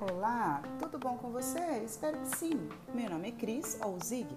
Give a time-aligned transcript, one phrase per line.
[0.00, 1.82] Olá, tudo bom com você?
[1.84, 2.70] Espero que sim.
[2.94, 4.34] Meu nome é Cris ou Zig.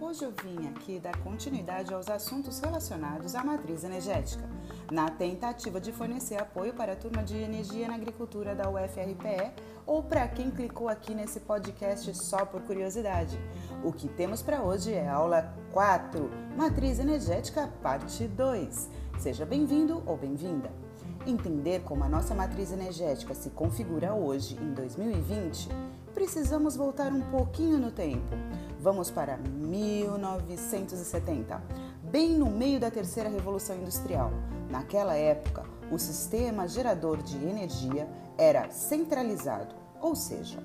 [0.00, 4.42] Hoje eu vim aqui dar continuidade aos assuntos relacionados à matriz energética,
[4.90, 9.52] na tentativa de fornecer apoio para a turma de energia na agricultura da UFRPE
[9.86, 13.38] ou para quem clicou aqui nesse podcast só por curiosidade.
[13.84, 18.90] O que temos para hoje é aula 4, Matriz Energética, parte 2.
[19.20, 20.72] Seja bem-vindo ou bem-vinda.
[21.26, 25.68] Entender como a nossa matriz energética se configura hoje, em 2020,
[26.14, 28.34] precisamos voltar um pouquinho no tempo.
[28.80, 31.62] Vamos para 1970,
[32.10, 34.30] bem no meio da terceira revolução industrial.
[34.70, 38.08] Naquela época, o sistema gerador de energia
[38.38, 40.64] era centralizado, ou seja,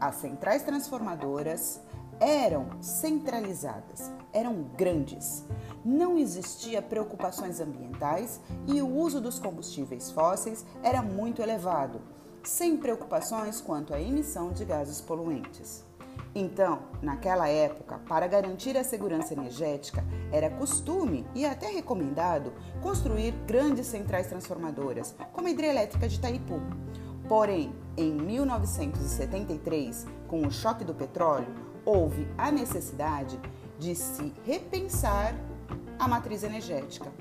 [0.00, 1.82] as centrais transformadoras
[2.18, 5.44] eram centralizadas, eram grandes.
[5.84, 12.02] Não existia preocupações ambientais e o uso dos combustíveis fósseis era muito elevado,
[12.42, 15.84] sem preocupações quanto à emissão de gases poluentes.
[16.34, 22.52] Então, naquela época, para garantir a segurança energética, era costume e até recomendado
[22.82, 26.60] construir grandes centrais transformadoras, como a hidrelétrica de Itaipu.
[27.28, 31.48] Porém, em 1973, com o choque do petróleo,
[31.84, 33.40] houve a necessidade
[33.78, 35.34] de se repensar
[35.98, 37.12] a matriz energética,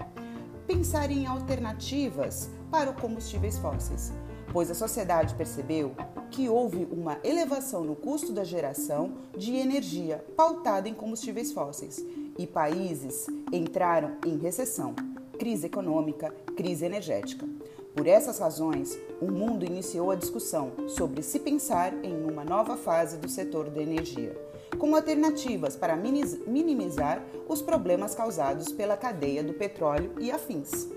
[0.66, 4.14] pensar em alternativas para os combustíveis fósseis,
[4.52, 5.96] pois a sociedade percebeu
[6.32, 12.06] que houve uma elevação no custo da geração de energia pautada em combustíveis fósseis
[12.38, 14.96] e países entraram em recessão,
[15.38, 17.48] crise econômica, crise energética.
[17.96, 23.18] Por essas razões, o mundo iniciou a discussão sobre se pensar em uma nova fase
[23.18, 24.40] do setor da energia,
[24.78, 30.88] como alternativas para minimizar os problemas causados pela cadeia do petróleo e afins.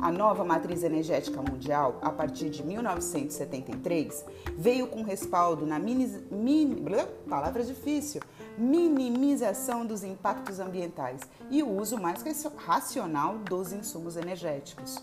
[0.00, 4.24] A nova matriz energética mundial, a partir de 1973,
[4.56, 5.78] veio com respaldo na
[7.28, 8.20] palavra difícil,
[8.56, 12.22] minimização dos impactos ambientais e o uso mais
[12.56, 15.02] racional dos insumos energéticos.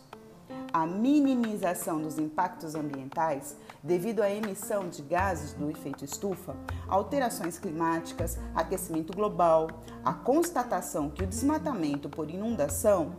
[0.76, 6.54] A minimização dos impactos ambientais devido à emissão de gases do efeito estufa,
[6.86, 9.70] alterações climáticas, aquecimento global,
[10.04, 13.16] a constatação que o desmatamento por inundação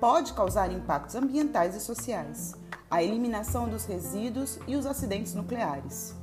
[0.00, 2.54] pode causar impactos ambientais e sociais,
[2.90, 6.14] a eliminação dos resíduos e os acidentes nucleares.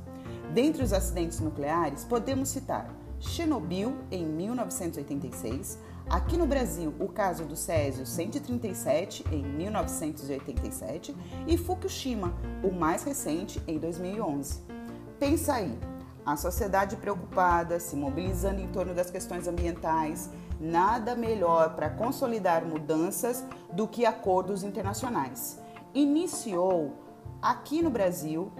[0.52, 5.78] Dentre os acidentes nucleares, podemos citar Chernobyl em 1986,
[6.08, 11.14] aqui no Brasil o caso do Césio 137 em 1987
[11.46, 14.60] e Fukushima, o mais recente, em 2011.
[15.18, 15.78] Pensa aí,
[16.24, 20.30] a sociedade preocupada, se mobilizando em torno das questões ambientais,
[20.60, 25.58] nada melhor para consolidar mudanças do que acordos internacionais.
[25.92, 26.92] Iniciou
[27.40, 28.52] aqui no Brasil,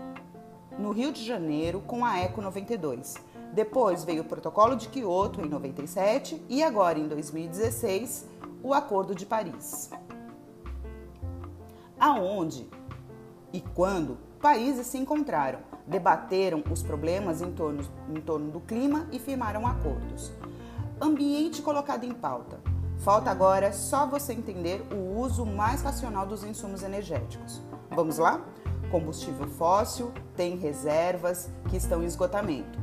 [0.77, 3.15] no Rio de Janeiro, com a ECO 92.
[3.53, 8.27] Depois veio o Protocolo de Quioto em 97 e agora em 2016
[8.63, 9.91] o Acordo de Paris.
[12.01, 12.69] Aonde
[13.53, 19.19] e quando países se encontraram, debateram os problemas em torno, em torno do clima e
[19.19, 20.33] firmaram acordos
[21.03, 22.61] ambiente colocado em pauta.
[22.99, 27.61] Falta agora só você entender o uso mais racional dos insumos energéticos.
[27.91, 28.41] Vamos lá?
[28.91, 32.79] Combustível fóssil tem reservas que estão em esgotamento,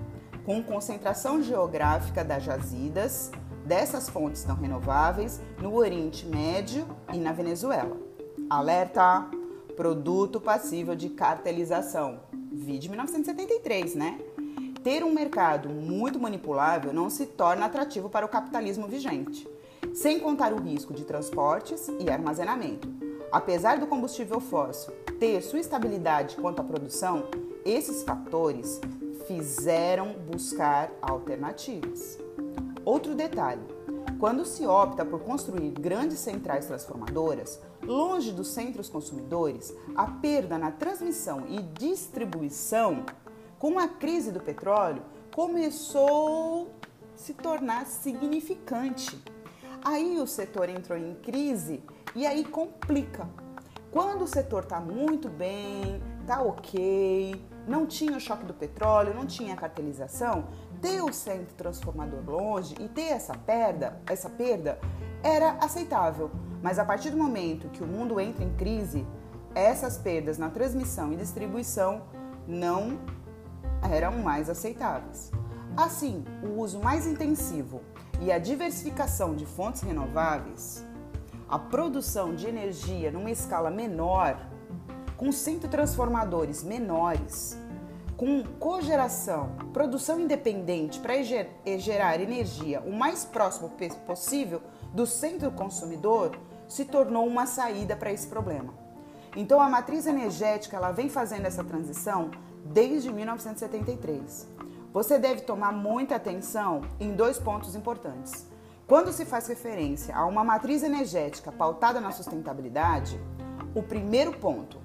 [0.50, 3.30] com concentração geográfica das jazidas
[3.68, 7.96] dessas fontes não renováveis no Oriente Médio e na Venezuela.
[8.50, 9.28] Alerta!
[9.78, 12.22] Produto passível de cartelização.
[12.52, 14.20] Vide 1973, né?
[14.84, 19.48] ter um mercado muito manipulável não se torna atrativo para o capitalismo vigente,
[19.94, 22.90] sem contar o risco de transportes e armazenamento.
[23.32, 27.26] Apesar do combustível fóssil ter sua estabilidade quanto à produção,
[27.64, 28.82] esses fatores
[29.28, 32.18] fizeram buscar alternativas.
[32.86, 33.62] Outro detalhe:
[34.20, 40.72] quando se opta por construir grandes centrais transformadoras, longe dos centros consumidores, a perda na
[40.72, 43.06] transmissão e distribuição
[43.58, 45.02] com a crise do petróleo,
[45.34, 46.68] começou
[47.14, 49.22] a se tornar significante.
[49.84, 51.82] Aí o setor entrou em crise
[52.16, 53.28] e aí complica.
[53.92, 59.26] Quando o setor está muito bem, está ok, não tinha o choque do petróleo, não
[59.26, 60.46] tinha a cartelização,
[60.82, 64.80] ter o centro transformador longe e ter essa perda, essa perda
[65.24, 66.32] era aceitável.
[66.62, 69.06] Mas a partir do momento que o mundo entra em crise,
[69.54, 72.02] essas perdas na transmissão e distribuição
[72.48, 73.00] não
[73.90, 75.32] eram mais aceitáveis.
[75.78, 77.82] Assim, o uso mais intensivo
[78.20, 80.84] e a diversificação de fontes renováveis
[81.50, 84.38] a produção de energia numa escala menor,
[85.20, 87.58] com centrotransformadores menores,
[88.16, 93.70] com cogeração, produção independente para gerar energia o mais próximo
[94.08, 94.62] possível
[94.94, 96.40] do centro consumidor,
[96.70, 98.74] se tornou uma saída para esse problema.
[99.36, 102.32] Então a matriz energética ela vem fazendo essa transição
[102.64, 104.48] desde 1973.
[104.94, 108.48] Você deve tomar muita atenção em dois pontos importantes.
[108.88, 113.20] Quando se faz referência a uma matriz energética pautada na sustentabilidade,
[113.76, 114.79] o primeiro ponto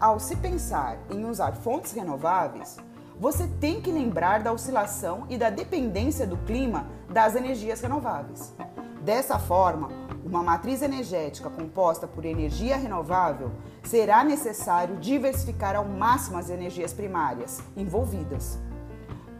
[0.00, 2.78] ao se pensar em usar fontes renováveis,
[3.18, 8.54] você tem que lembrar da oscilação e da dependência do clima das energias renováveis.
[9.02, 9.90] Dessa forma,
[10.24, 13.50] uma matriz energética composta por energia renovável
[13.82, 18.58] será necessário diversificar ao máximo as energias primárias envolvidas.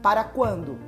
[0.03, 0.79] Para quando,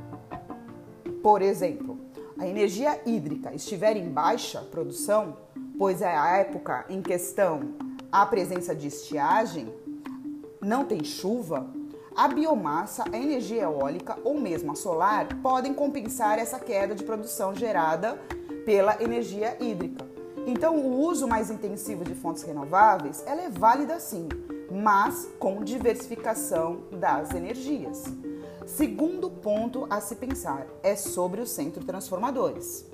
[1.22, 1.98] por exemplo,
[2.38, 5.36] a energia hídrica estiver em baixa produção,
[5.78, 7.75] pois é a época em questão
[8.12, 9.73] a presença de estiagem,
[10.61, 11.67] não tem chuva,
[12.14, 17.55] a biomassa, a energia eólica ou mesmo a solar podem compensar essa queda de produção
[17.55, 18.20] gerada
[18.67, 20.06] pela energia hídrica.
[20.47, 24.29] Então, o uso mais intensivo de fontes renováveis ela é válida sim,
[24.70, 28.05] mas com diversificação das energias.
[28.67, 32.91] Segundo ponto a se pensar é sobre os centros transformadores.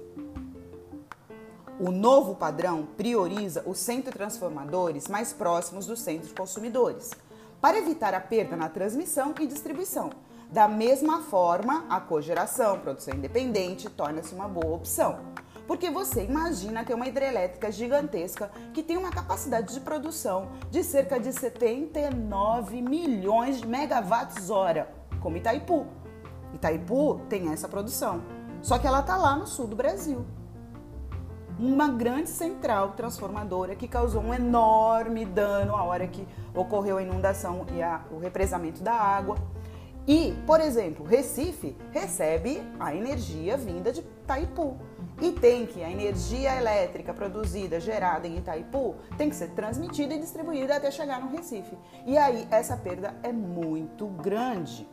[1.80, 7.12] O novo padrão prioriza os centros transformadores mais próximos dos centros consumidores,
[7.60, 10.10] para evitar a perda na transmissão e distribuição.
[10.50, 15.20] Da mesma forma, a cogeração, produção independente, torna-se uma boa opção.
[15.68, 21.20] Porque você imagina ter uma hidrelétrica gigantesca que tem uma capacidade de produção de cerca
[21.20, 25.86] de 79 milhões de megawatts hora, como Itaipu.
[26.54, 28.20] Itaipu tem essa produção,
[28.62, 30.26] só que ela está lá no sul do Brasil
[31.58, 37.66] uma grande central transformadora que causou um enorme dano a hora que ocorreu a inundação
[37.74, 39.36] e a, o represamento da água.
[40.06, 44.78] E, por exemplo, Recife recebe a energia vinda de Itaipu.
[45.20, 50.18] E tem que a energia elétrica produzida, gerada em Itaipu, tem que ser transmitida e
[50.18, 51.76] distribuída até chegar no Recife.
[52.06, 54.88] E aí essa perda é muito grande.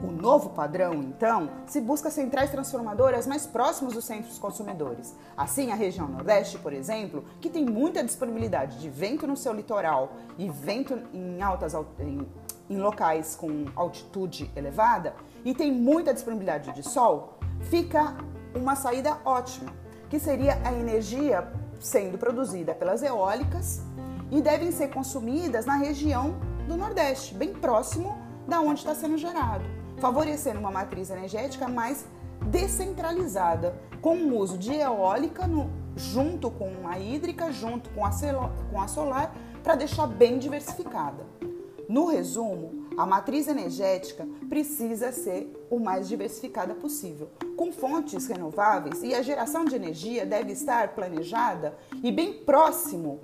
[0.00, 5.12] O novo padrão, então, se busca centrais transformadoras mais próximas dos centros consumidores.
[5.36, 10.12] Assim, a região Nordeste, por exemplo, que tem muita disponibilidade de vento no seu litoral
[10.38, 12.24] e vento em altas em,
[12.70, 18.16] em locais com altitude elevada e tem muita disponibilidade de sol, fica
[18.54, 19.72] uma saída ótima,
[20.08, 23.82] que seria a energia sendo produzida pelas eólicas
[24.30, 26.36] e devem ser consumidas na região
[26.68, 28.16] do Nordeste, bem próximo
[28.46, 32.06] da onde está sendo gerado favorecendo uma matriz energética mais
[32.46, 38.10] descentralizada, com o uso de eólica no, junto com a hídrica, junto com a,
[38.70, 41.26] com a solar, para deixar bem diversificada.
[41.88, 49.14] No resumo, a matriz energética precisa ser o mais diversificada possível, com fontes renováveis e
[49.14, 53.20] a geração de energia deve estar planejada e bem próximo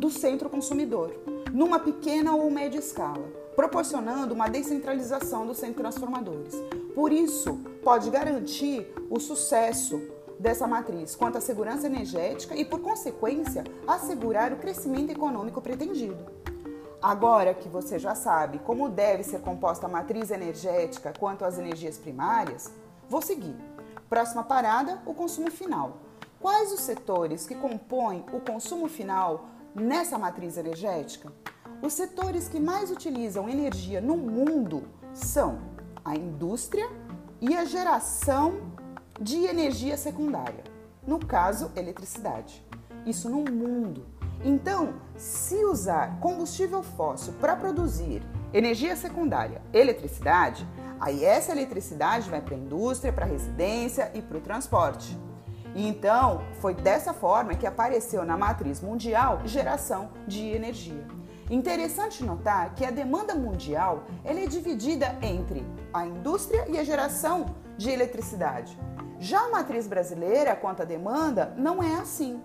[0.00, 1.14] do centro consumidor,
[1.52, 6.54] numa pequena ou média escala proporcionando uma descentralização dos centros transformadores.
[6.94, 10.00] Por isso, pode garantir o sucesso
[10.38, 16.24] dessa matriz quanto à segurança energética e, por consequência, assegurar o crescimento econômico pretendido.
[17.02, 21.98] Agora que você já sabe como deve ser composta a matriz energética quanto às energias
[21.98, 22.72] primárias,
[23.10, 23.56] vou seguir.
[24.08, 25.96] Próxima parada: o consumo final.
[26.38, 31.32] Quais os setores que compõem o consumo final nessa matriz energética?
[31.80, 34.82] Os setores que mais utilizam energia no mundo
[35.14, 35.60] são
[36.04, 36.88] a indústria
[37.40, 38.72] e a geração
[39.20, 40.64] de energia secundária,
[41.06, 42.64] no caso, eletricidade.
[43.06, 44.06] Isso no mundo.
[44.44, 50.66] Então, se usar combustível fóssil para produzir energia secundária, eletricidade,
[50.98, 55.16] aí essa eletricidade vai para a indústria, para a residência e para o transporte.
[55.76, 61.17] então, foi dessa forma que apareceu na matriz mundial geração de energia.
[61.50, 65.64] Interessante notar que a demanda mundial ela é dividida entre
[65.94, 68.78] a indústria e a geração de eletricidade.
[69.18, 72.42] Já a matriz brasileira, quanto à demanda, não é assim.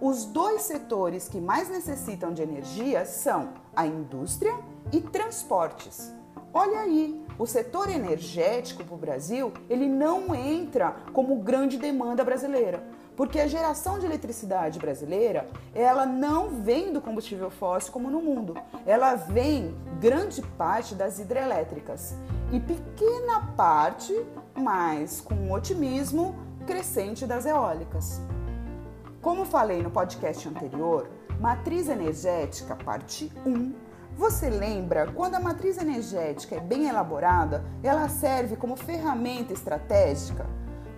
[0.00, 4.54] Os dois setores que mais necessitam de energia são a indústria
[4.90, 6.14] e transportes.
[6.52, 12.82] Olha aí, o setor energético para o Brasil ele não entra como grande demanda brasileira.
[13.16, 18.54] Porque a geração de eletricidade brasileira, ela não vem do combustível fóssil como no mundo.
[18.84, 22.14] Ela vem grande parte das hidrelétricas
[22.52, 24.14] e pequena parte,
[24.54, 28.20] mas com otimismo crescente das eólicas.
[29.22, 31.08] Como falei no podcast anterior,
[31.40, 33.74] matriz energética, parte 1.
[34.16, 40.46] Você lembra quando a matriz energética é bem elaborada, ela serve como ferramenta estratégica?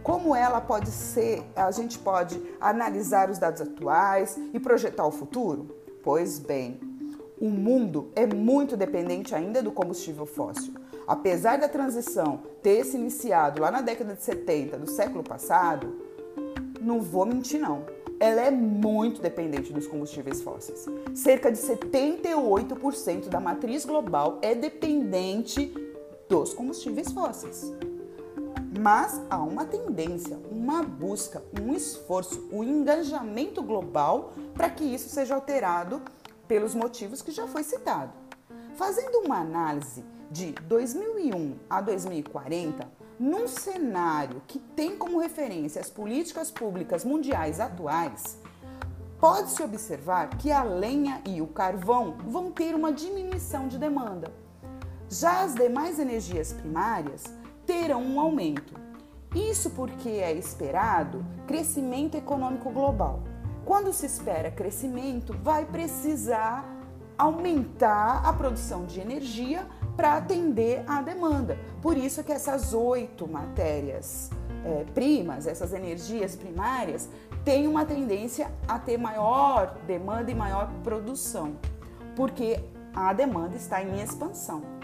[0.09, 5.77] Como ela pode ser, a gente pode analisar os dados atuais e projetar o futuro?
[6.03, 6.81] Pois bem,
[7.39, 10.73] o mundo é muito dependente ainda do combustível fóssil.
[11.07, 16.01] Apesar da transição ter se iniciado lá na década de 70 do século passado,
[16.81, 17.85] não vou mentir não
[18.19, 20.87] ela é muito dependente dos combustíveis fósseis.
[21.15, 25.73] Cerca de 78% da matriz global é dependente
[26.29, 27.73] dos combustíveis fósseis.
[28.77, 35.35] Mas há uma tendência, uma busca, um esforço, um engajamento global para que isso seja
[35.35, 36.03] alterado
[36.47, 38.13] pelos motivos que já foi citado.
[38.77, 42.87] Fazendo uma análise de 2001 a 2040,
[43.19, 48.39] num cenário que tem como referência as políticas públicas mundiais atuais,
[49.19, 54.33] pode-se observar que a lenha e o carvão vão ter uma diminuição de demanda.
[55.11, 57.25] Já as demais energias primárias
[57.69, 58.81] terão um aumento.
[59.35, 63.23] Isso porque é esperado crescimento econômico global.
[63.63, 66.65] Quando se espera crescimento, vai precisar
[67.19, 71.59] aumentar a produção de energia para atender à demanda.
[71.83, 74.31] Por isso que essas oito matérias
[74.65, 77.07] é, primas, essas energias primárias,
[77.45, 81.57] têm uma tendência a ter maior demanda e maior produção,
[82.17, 82.61] porque
[82.95, 84.78] a demanda está em expansão.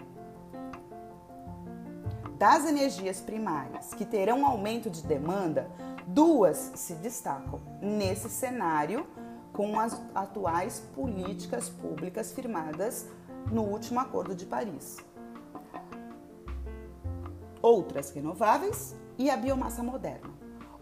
[2.44, 5.66] Das energias primárias que terão aumento de demanda,
[6.06, 9.06] duas se destacam nesse cenário
[9.50, 13.08] com as atuais políticas públicas firmadas
[13.50, 14.98] no último Acordo de Paris.
[17.62, 20.28] Outras renováveis e a biomassa moderna.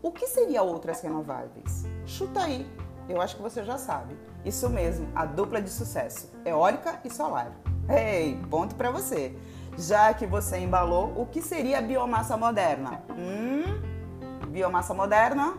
[0.03, 1.85] O que seria outras renováveis?
[2.05, 2.69] Chuta aí,
[3.09, 4.19] eu acho que você já sabe.
[4.45, 7.53] Isso mesmo, a dupla de sucesso, eólica e solar.
[7.89, 9.37] Ei, ponto para você.
[9.77, 13.03] Já que você embalou, o que seria biomassa moderna?
[13.11, 13.81] Hum,
[14.49, 15.55] biomassa moderna?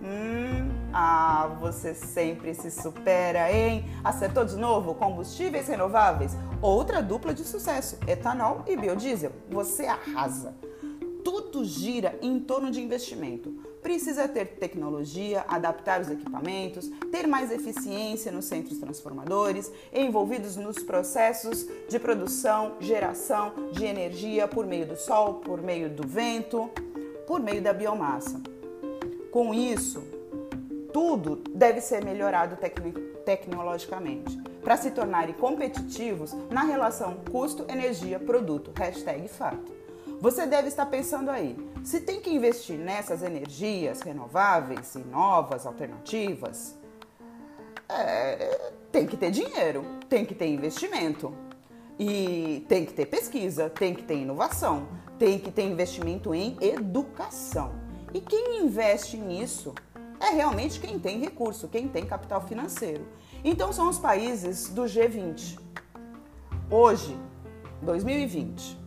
[0.00, 3.90] Hum, ah, você sempre se supera, hein?
[4.04, 4.94] Acertou de novo?
[4.94, 6.36] Combustíveis renováveis?
[6.62, 9.32] Outra dupla de sucesso: etanol e biodiesel.
[9.50, 10.54] Você arrasa.
[11.24, 13.52] Tudo gira em torno de investimento.
[13.88, 21.66] Precisa ter tecnologia, adaptar os equipamentos, ter mais eficiência nos centros transformadores, envolvidos nos processos
[21.88, 26.68] de produção, geração de energia por meio do sol, por meio do vento,
[27.26, 28.38] por meio da biomassa.
[29.30, 30.02] Com isso,
[30.92, 32.78] tudo deve ser melhorado tec
[33.24, 38.70] tecnologicamente para se tornarem competitivos na relação custo-energia-produto.
[38.76, 39.77] Hashtag fato.
[40.20, 46.76] Você deve estar pensando aí, se tem que investir nessas energias renováveis e novas alternativas,
[47.88, 51.32] é, tem que ter dinheiro, tem que ter investimento.
[52.00, 57.72] E tem que ter pesquisa, tem que ter inovação, tem que ter investimento em educação.
[58.12, 59.74] E quem investe nisso
[60.20, 63.06] é realmente quem tem recurso, quem tem capital financeiro.
[63.44, 65.58] Então são os países do G20.
[66.70, 67.16] Hoje,
[67.82, 68.78] 2020,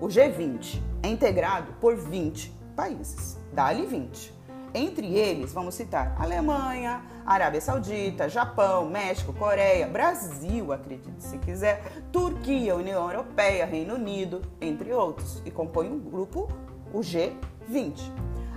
[0.00, 4.34] o G20 é integrado por 20 países, dali 20.
[4.76, 12.74] Entre eles, vamos citar Alemanha, Arábia Saudita, Japão, México, Coreia, Brasil, acredite se quiser, Turquia,
[12.74, 16.48] União Europeia, Reino Unido, entre outros, e compõe um grupo,
[16.92, 18.10] o G20.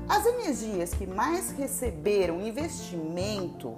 [0.10, 3.77] As energias que mais receberam investimento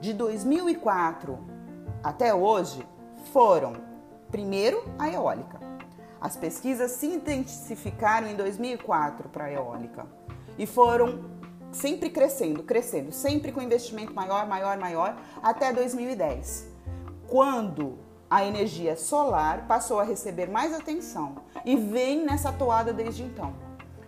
[0.00, 1.38] de 2004
[2.02, 2.84] até hoje
[3.32, 3.74] foram,
[4.28, 5.55] primeiro, a eólica.
[6.26, 10.04] As pesquisas se intensificaram em 2004 para a eólica
[10.58, 11.20] e foram
[11.70, 16.66] sempre crescendo, crescendo, sempre com investimento maior, maior, maior, até 2010,
[17.28, 23.54] quando a energia solar passou a receber mais atenção e vem nessa toada desde então.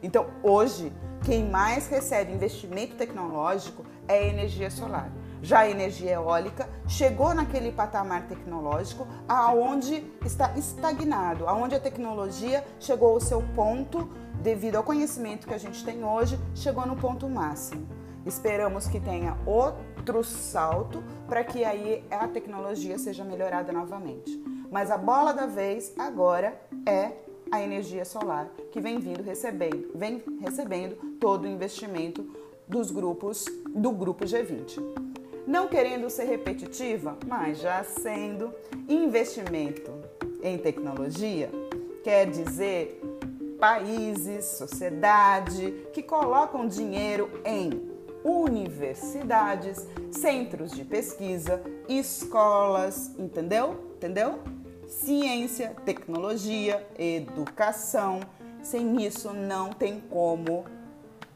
[0.03, 0.93] Então, hoje,
[1.25, 5.09] quem mais recebe investimento tecnológico é a energia solar.
[5.43, 13.11] Já a energia eólica chegou naquele patamar tecnológico aonde está estagnado, aonde a tecnologia chegou
[13.11, 14.09] ao seu ponto
[14.43, 17.87] devido ao conhecimento que a gente tem hoje, chegou no ponto máximo.
[18.27, 24.31] Esperamos que tenha outro salto para que aí a tecnologia seja melhorada novamente.
[24.71, 27.13] Mas a bola da vez agora é
[27.51, 32.29] a energia solar, que vem vindo recebendo, vem recebendo todo o investimento
[32.69, 35.08] dos grupos do grupo G20.
[35.49, 38.55] Não querendo ser repetitiva, mas já sendo
[38.87, 39.91] investimento
[40.43, 41.51] em tecnologia,
[42.05, 43.01] quer dizer
[43.59, 47.71] países, sociedade que colocam dinheiro em
[48.23, 53.95] universidades, centros de pesquisa, escolas, entendeu?
[53.97, 54.41] Entendeu?
[54.87, 58.21] Ciência, tecnologia, educação.
[58.63, 60.67] Sem isso não tem como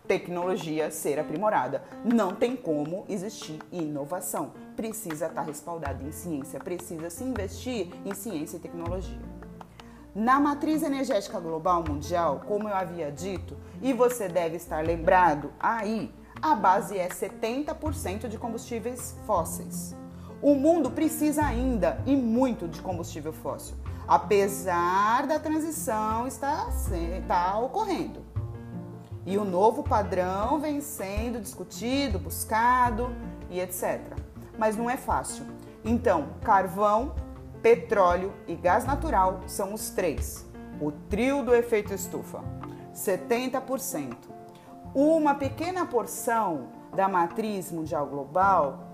[0.06, 1.82] tecnologia ser aprimorada.
[2.04, 4.52] Não tem como existir inovação.
[4.76, 9.18] Precisa estar respaldada em ciência, precisa se investir em ciência e tecnologia.
[10.14, 16.12] Na matriz energética global mundial, como eu havia dito, e você deve estar lembrado aí,
[16.40, 19.96] a base é 70% de combustíveis fósseis.
[20.42, 26.68] O mundo precisa ainda e muito de combustível fóssil, apesar da transição estar,
[27.16, 28.31] estar ocorrendo.
[29.24, 33.14] E o novo padrão vem sendo discutido, buscado
[33.48, 34.00] e etc.
[34.58, 35.44] Mas não é fácil.
[35.84, 37.14] Então, carvão,
[37.62, 40.44] petróleo e gás natural são os três.
[40.80, 42.42] O trio do efeito estufa.
[42.94, 44.16] 70%.
[44.94, 48.92] Uma pequena porção da matriz mundial global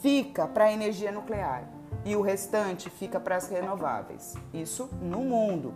[0.00, 1.64] fica para a energia nuclear
[2.04, 4.34] e o restante fica para as renováveis.
[4.52, 5.74] Isso no mundo.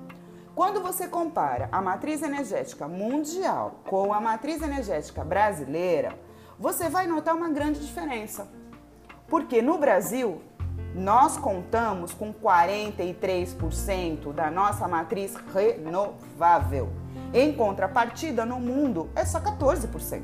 [0.56, 6.18] Quando você compara a matriz energética mundial com a matriz energética brasileira,
[6.58, 8.48] você vai notar uma grande diferença.
[9.28, 10.40] Porque no Brasil,
[10.94, 16.88] nós contamos com 43% da nossa matriz renovável.
[17.34, 20.22] Em contrapartida, no mundo é só 14%.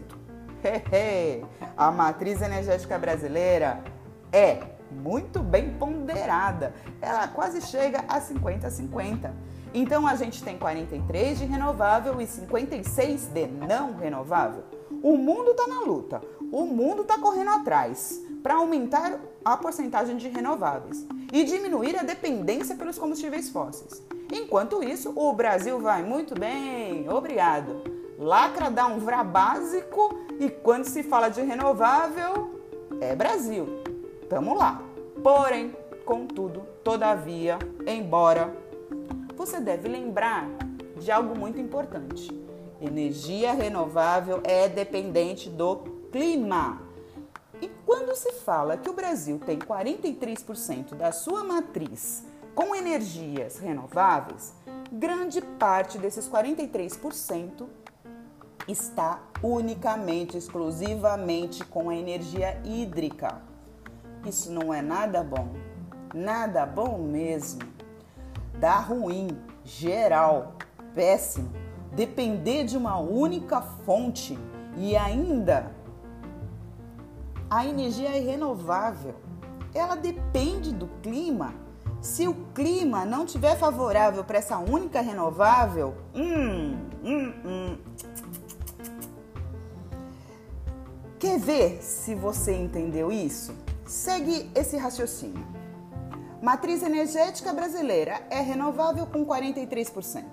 [1.76, 3.84] a matriz energética brasileira
[4.32, 6.72] é muito bem ponderada.
[7.02, 9.51] Ela quase chega a 50 a 50.
[9.74, 14.64] Então a gente tem 43 de renovável e 56 de não renovável.
[15.02, 16.20] O mundo está na luta,
[16.52, 22.76] o mundo está correndo atrás para aumentar a porcentagem de renováveis e diminuir a dependência
[22.76, 24.02] pelos combustíveis fósseis.
[24.30, 27.82] Enquanto isso, o Brasil vai muito bem, obrigado.
[28.18, 32.60] Lacra dá um vrá básico e quando se fala de renovável,
[33.00, 33.82] é Brasil.
[34.28, 34.82] Tamo lá.
[35.22, 35.74] Porém,
[36.04, 38.54] contudo, todavia, embora
[39.44, 40.48] você deve lembrar
[40.96, 42.30] de algo muito importante.
[42.80, 45.78] Energia renovável é dependente do
[46.12, 46.80] clima.
[47.60, 52.24] E quando se fala que o Brasil tem 43% da sua matriz
[52.54, 54.54] com energias renováveis,
[54.92, 57.66] grande parte desses 43%
[58.68, 63.42] está unicamente, exclusivamente com a energia hídrica.
[64.24, 65.48] Isso não é nada bom,
[66.14, 67.71] nada bom mesmo
[68.58, 69.28] dá ruim,
[69.64, 70.54] geral,
[70.94, 71.50] péssimo,
[71.92, 74.38] depender de uma única fonte
[74.76, 75.70] e ainda
[77.52, 79.14] a energia é renovável.
[79.74, 81.54] Ela depende do clima.
[82.00, 87.78] Se o clima não tiver favorável para essa única renovável, hum, hum, hum.
[91.18, 93.54] Quer ver se você entendeu isso?
[93.84, 95.46] Segue esse raciocínio.
[96.42, 100.24] Matriz energética brasileira é renovável com 43%.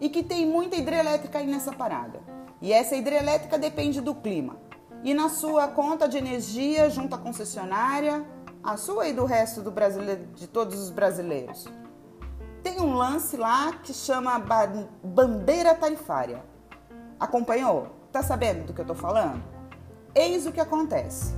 [0.00, 2.18] E que tem muita hidrelétrica aí nessa parada.
[2.62, 4.56] E essa hidrelétrica depende do clima.
[5.04, 8.24] E na sua conta de energia, junto à concessionária,
[8.64, 11.66] a sua e do resto do brasileiro, de todos os brasileiros.
[12.62, 14.42] Tem um lance lá que chama
[15.04, 16.42] bandeira tarifária.
[17.20, 17.88] Acompanhou?
[18.10, 19.42] Tá sabendo do que eu tô falando?
[20.14, 21.34] Eis o que acontece.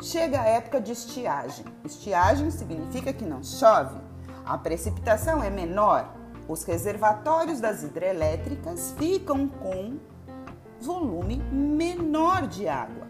[0.00, 1.64] Chega a época de estiagem.
[1.84, 3.98] Estiagem significa que não chove,
[4.46, 6.14] a precipitação é menor,
[6.48, 9.98] os reservatórios das hidrelétricas ficam com
[10.80, 13.08] volume menor de água.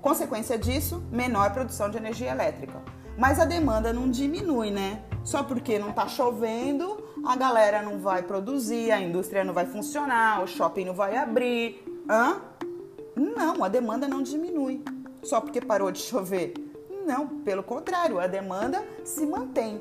[0.00, 2.80] Consequência disso, menor produção de energia elétrica.
[3.16, 5.02] Mas a demanda não diminui, né?
[5.24, 10.40] Só porque não está chovendo, a galera não vai produzir, a indústria não vai funcionar,
[10.42, 11.84] o shopping não vai abrir.
[12.08, 12.40] Hã?
[13.16, 14.84] Não, a demanda não diminui
[15.22, 16.54] só porque parou de chover.
[17.06, 19.80] Não, pelo contrário, a demanda se mantém.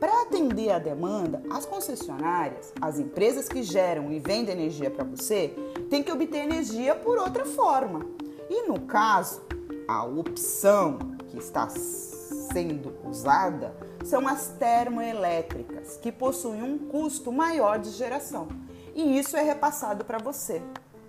[0.00, 5.54] Para atender a demanda, as concessionárias, as empresas que geram e vendem energia para você,
[5.88, 8.04] têm que obter energia por outra forma.
[8.50, 9.42] E no caso,
[9.86, 17.90] a opção que está sendo usada são as termoelétricas, que possuem um custo maior de
[17.90, 18.48] geração.
[18.94, 20.60] E isso é repassado para você,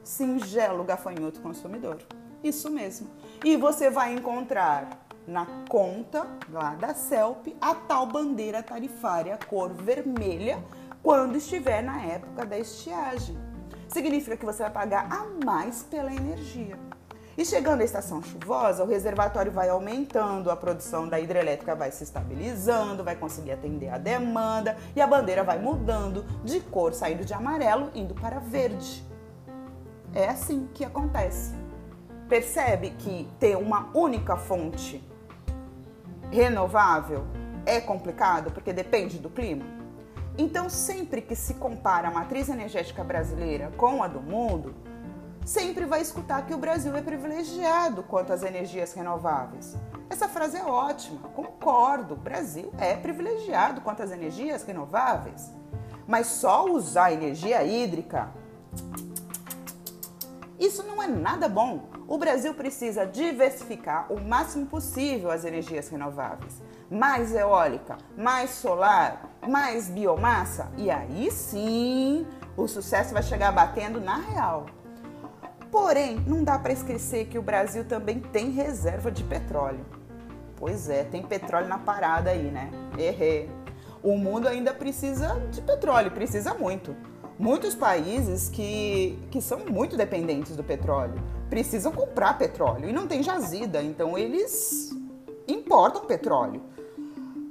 [0.04, 1.98] singelo gafanhoto consumidor.
[2.44, 3.08] Isso mesmo.
[3.44, 10.64] E você vai encontrar na conta lá da CELP a tal bandeira tarifária cor vermelha
[11.02, 13.38] quando estiver na época da estiagem.
[13.90, 16.80] Significa que você vai pagar a mais pela energia.
[17.38, 22.04] E chegando à estação chuvosa, o reservatório vai aumentando, a produção da hidrelétrica vai se
[22.04, 27.34] estabilizando, vai conseguir atender a demanda e a bandeira vai mudando de cor, saindo de
[27.34, 29.04] amarelo, indo para verde.
[30.14, 31.63] É assim que acontece.
[32.28, 35.04] Percebe que ter uma única fonte
[36.32, 37.26] renovável
[37.66, 39.66] é complicado porque depende do clima?
[40.38, 44.74] Então, sempre que se compara a matriz energética brasileira com a do mundo,
[45.46, 49.78] sempre vai escutar que o Brasil é privilegiado quanto às energias renováveis.
[50.10, 52.16] Essa frase é ótima, concordo.
[52.16, 55.52] O Brasil é privilegiado quanto às energias renováveis.
[56.08, 58.32] Mas só usar energia hídrica,
[60.66, 61.90] isso não é nada bom.
[62.08, 66.62] O Brasil precisa diversificar o máximo possível as energias renováveis.
[66.90, 70.72] Mais eólica, mais solar, mais biomassa.
[70.78, 74.68] E aí sim o sucesso vai chegar batendo na real.
[75.72, 79.86] Porém, não dá para esquecer que o Brasil também tem reserva de petróleo.
[80.56, 82.70] Pois é, tem petróleo na parada aí, né?
[82.98, 83.50] Errei.
[84.04, 86.96] O mundo ainda precisa de petróleo, precisa muito.
[87.38, 91.16] Muitos países que, que são muito dependentes do petróleo
[91.50, 94.96] precisam comprar petróleo e não tem jazida, então eles
[95.48, 96.62] importam petróleo.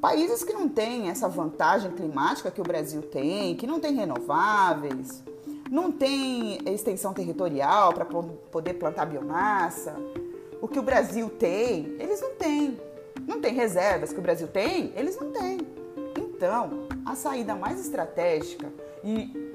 [0.00, 5.22] Países que não têm essa vantagem climática que o Brasil tem, que não tem renováveis,
[5.70, 9.94] não tem extensão territorial para poder plantar biomassa,
[10.60, 12.78] o que o Brasil tem, eles não têm.
[13.26, 15.58] Não tem reservas que o Brasil tem, eles não têm.
[16.18, 18.72] Então, a saída mais estratégica
[19.04, 19.51] e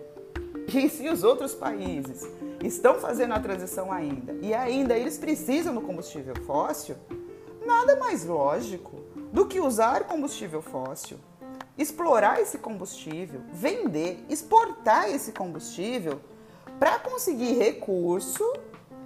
[0.67, 2.27] e se os outros países
[2.63, 6.95] estão fazendo a transição ainda e ainda eles precisam do combustível fóssil,
[7.65, 9.01] nada mais lógico
[9.31, 11.17] do que usar combustível fóssil,
[11.77, 16.19] explorar esse combustível, vender, exportar esse combustível
[16.79, 18.43] para conseguir recurso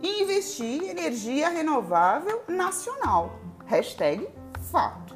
[0.01, 3.35] e investir em energia renovável nacional.
[3.65, 4.27] Hashtag
[4.71, 5.15] fato.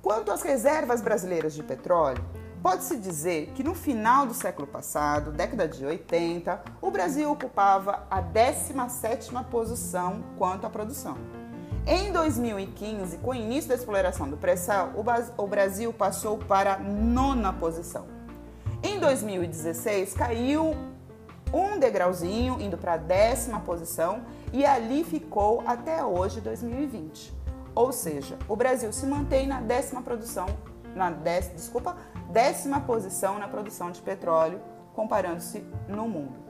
[0.00, 2.24] Quanto às reservas brasileiras de petróleo,
[2.62, 8.22] Pode-se dizer que no final do século passado, década de 80, o Brasil ocupava a
[8.22, 11.16] 17ª posição quanto à produção.
[11.84, 14.92] Em 2015, com o início da exploração do pré-sal,
[15.36, 18.06] o Brasil passou para a nona posição.
[18.80, 20.76] Em 2016, caiu
[21.52, 24.22] um degrauzinho, indo para a décima posição,
[24.52, 27.34] e ali ficou até hoje, 2020.
[27.74, 30.46] Ou seja, o Brasil se mantém na décima produção,
[30.94, 31.96] na décima, desculpa,
[32.32, 34.58] décima posição na produção de petróleo,
[34.94, 36.40] comparando-se no mundo.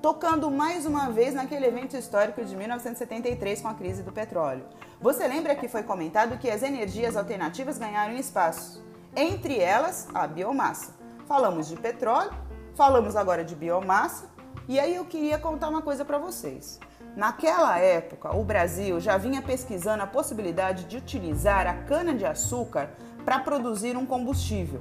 [0.00, 4.64] Tocando mais uma vez naquele evento histórico de 1973 com a crise do petróleo.
[5.02, 8.82] Você lembra que foi comentado que as energias alternativas ganharam espaço,
[9.14, 10.94] entre elas a biomassa.
[11.26, 12.32] Falamos de petróleo,
[12.74, 14.30] falamos agora de biomassa,
[14.66, 16.80] e aí eu queria contar uma coisa para vocês.
[17.14, 22.90] Naquela época, o Brasil já vinha pesquisando a possibilidade de utilizar a cana-de-açúcar
[23.24, 24.80] para produzir um combustível.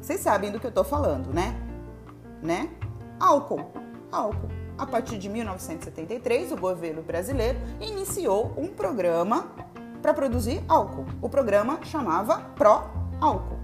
[0.00, 1.54] Vocês sabem do que eu estou falando, né?
[2.42, 2.70] Né?
[3.18, 3.72] Álcool.
[4.10, 4.48] Álcool.
[4.78, 9.48] A partir de 1973, o governo brasileiro iniciou um programa
[10.00, 11.04] para produzir álcool.
[11.20, 12.84] O programa chamava Pro
[13.20, 13.58] Álcool.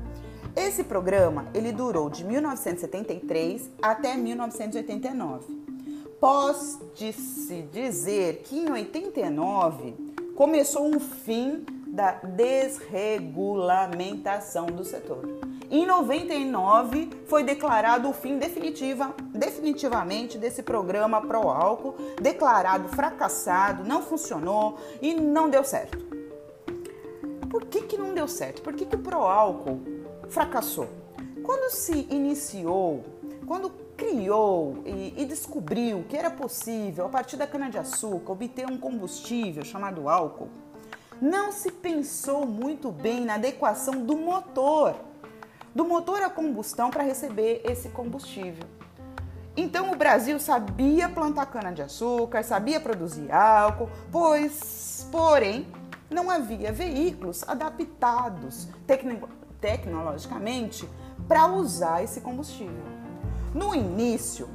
[0.56, 5.64] Esse programa ele durou de 1973 até 1989.
[6.20, 9.94] Pode-se dizer que em 89
[10.34, 15.26] começou um fim da desregulamentação do setor.
[15.70, 24.02] Em 99 foi declarado o fim definitiva, definitivamente desse programa pro álcool, declarado fracassado, não
[24.02, 26.04] funcionou e não deu certo.
[27.48, 28.60] Por que, que não deu certo?
[28.60, 29.80] Por que, que o pro álcool
[30.28, 30.88] fracassou?
[31.44, 33.04] Quando se iniciou,
[33.46, 39.64] quando criou e, e descobriu que era possível, a partir da cana-de-açúcar, obter um combustível
[39.64, 40.48] chamado álcool,
[41.20, 44.94] não se pensou muito bem na adequação do motor,
[45.74, 48.64] do motor a combustão para receber esse combustível.
[49.56, 55.66] Então o Brasil sabia plantar cana-de-açúcar, sabia produzir álcool, pois, porém,
[56.10, 59.28] não havia veículos adaptados tecno
[59.60, 60.88] tecnologicamente
[61.26, 62.84] para usar esse combustível.
[63.54, 64.48] No início,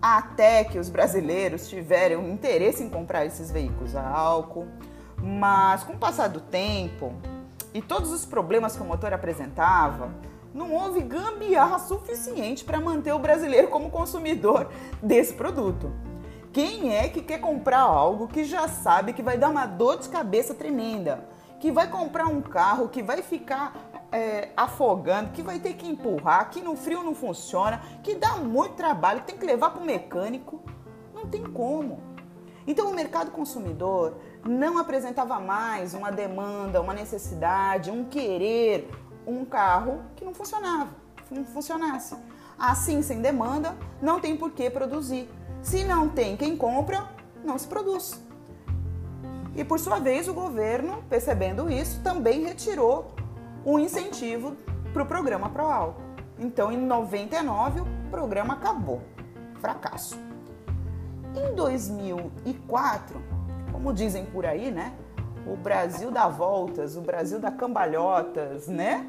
[0.00, 4.66] até que os brasileiros tiveram interesse em comprar esses veículos a álcool,
[5.24, 7.14] mas com o passar do tempo
[7.72, 10.10] e todos os problemas que o motor apresentava,
[10.52, 14.68] não houve gambiarra suficiente para manter o brasileiro como consumidor
[15.02, 15.90] desse produto.
[16.52, 20.08] Quem é que quer comprar algo que já sabe que vai dar uma dor de
[20.08, 21.26] cabeça tremenda?
[21.58, 23.74] Que vai comprar um carro que vai ficar
[24.12, 28.74] é, afogando, que vai ter que empurrar, que no frio não funciona, que dá muito
[28.74, 30.62] trabalho, tem que levar para o mecânico?
[31.12, 32.14] Não tem como.
[32.66, 38.90] Então o mercado consumidor não apresentava mais uma demanda, uma necessidade, um querer,
[39.26, 40.90] um carro que não funcionava,
[41.30, 42.14] não funcionasse.
[42.58, 45.28] Assim, sem demanda, não tem por que produzir.
[45.62, 47.08] Se não tem quem compra,
[47.42, 48.22] não se produz.
[49.56, 53.14] E por sua vez, o governo, percebendo isso, também retirou
[53.64, 54.56] o incentivo
[54.92, 56.00] para o programa ProAlco.
[56.38, 59.00] Então, em 99, o programa acabou.
[59.60, 60.18] Fracasso.
[61.34, 63.22] Em 2004,
[63.74, 64.94] como dizem por aí, né?
[65.44, 69.04] O Brasil dá voltas, o Brasil dá cambalhotas, né?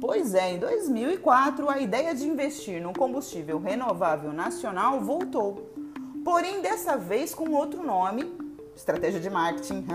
[0.00, 5.70] Pois é, em 2004 a ideia de investir no combustível renovável nacional voltou.
[6.24, 8.36] Porém, dessa vez com outro nome,
[8.74, 9.86] estratégia de marketing,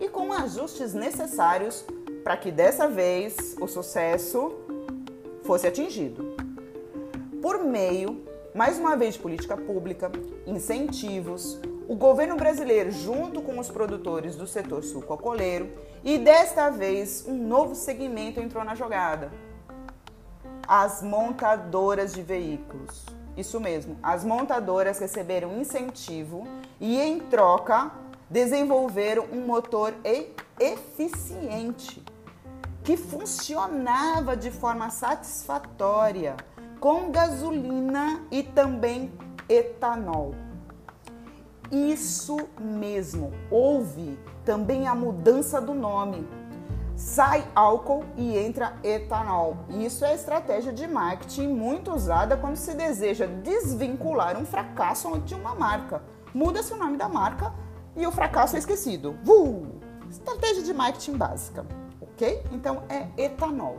[0.00, 1.84] e com ajustes necessários
[2.24, 4.54] para que dessa vez o sucesso
[5.42, 6.34] fosse atingido.
[7.42, 10.10] Por meio, mais uma vez, de política pública,
[10.46, 15.72] incentivos, o governo brasileiro, junto com os produtores do setor sucocoleiro,
[16.04, 19.32] e desta vez um novo segmento entrou na jogada:
[20.68, 23.04] as montadoras de veículos.
[23.36, 26.46] Isso mesmo, as montadoras receberam incentivo
[26.78, 27.90] e, em troca,
[28.28, 29.92] desenvolveram um motor
[30.60, 32.00] eficiente
[32.84, 36.36] que funcionava de forma satisfatória
[36.78, 39.12] com gasolina e também
[39.48, 40.49] etanol.
[41.70, 46.26] Isso mesmo, houve também a mudança do nome.
[46.96, 49.56] Sai álcool e entra etanol.
[49.68, 55.54] Isso é estratégia de marketing muito usada quando se deseja desvincular um fracasso de uma
[55.54, 56.02] marca.
[56.34, 57.54] Muda-se o nome da marca
[57.96, 59.16] e o fracasso é esquecido.
[59.26, 59.80] Uh!
[60.10, 61.64] Estratégia de marketing básica,
[62.00, 62.42] ok?
[62.50, 63.78] Então é etanol.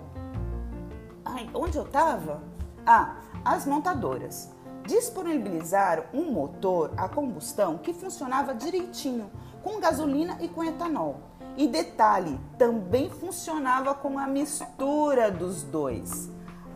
[1.25, 2.41] Ai, onde eu estava?
[2.85, 4.49] Ah, as montadoras
[4.85, 9.31] disponibilizaram um motor a combustão que funcionava direitinho,
[9.63, 11.21] com gasolina e com etanol.
[11.57, 16.29] E detalhe, também funcionava com a mistura dos dois.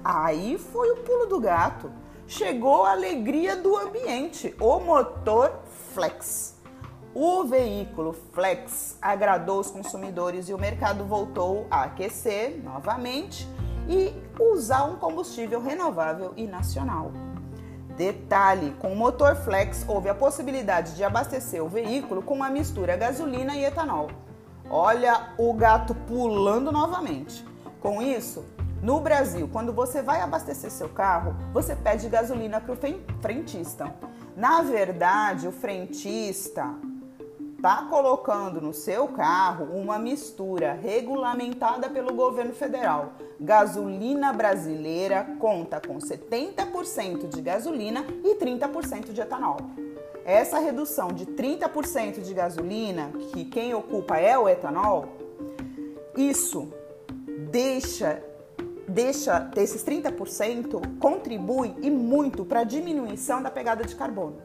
[0.04, 1.91] Aí foi o pulo do gato.
[2.28, 5.60] Chegou a alegria do ambiente, o motor
[5.94, 6.56] Flex.
[7.13, 13.48] O veículo Flex agradou os consumidores e o mercado voltou a aquecer novamente
[13.88, 17.12] e usar um combustível renovável e nacional.
[17.98, 22.98] Detalhe: com o motor flex houve a possibilidade de abastecer o veículo com uma mistura
[22.98, 24.10] gasolina e etanol.
[24.70, 27.46] Olha o gato pulando novamente.
[27.80, 28.44] Com isso,
[28.82, 32.78] no Brasil, quando você vai abastecer seu carro, você pede gasolina para o
[33.22, 33.94] frentista.
[34.36, 36.76] Na verdade, o frentista
[37.56, 43.14] está colocando no seu carro uma mistura regulamentada pelo governo federal.
[43.39, 49.58] Gasolina brasileira conta com 70% de gasolina e 30% de etanol.
[50.24, 55.10] Essa redução de 30% de gasolina, que quem ocupa é o etanol,
[56.15, 56.71] isso
[57.52, 58.24] deixa
[58.88, 64.38] deixa desses 30% contribui e muito para a diminuição da pegada de carbono.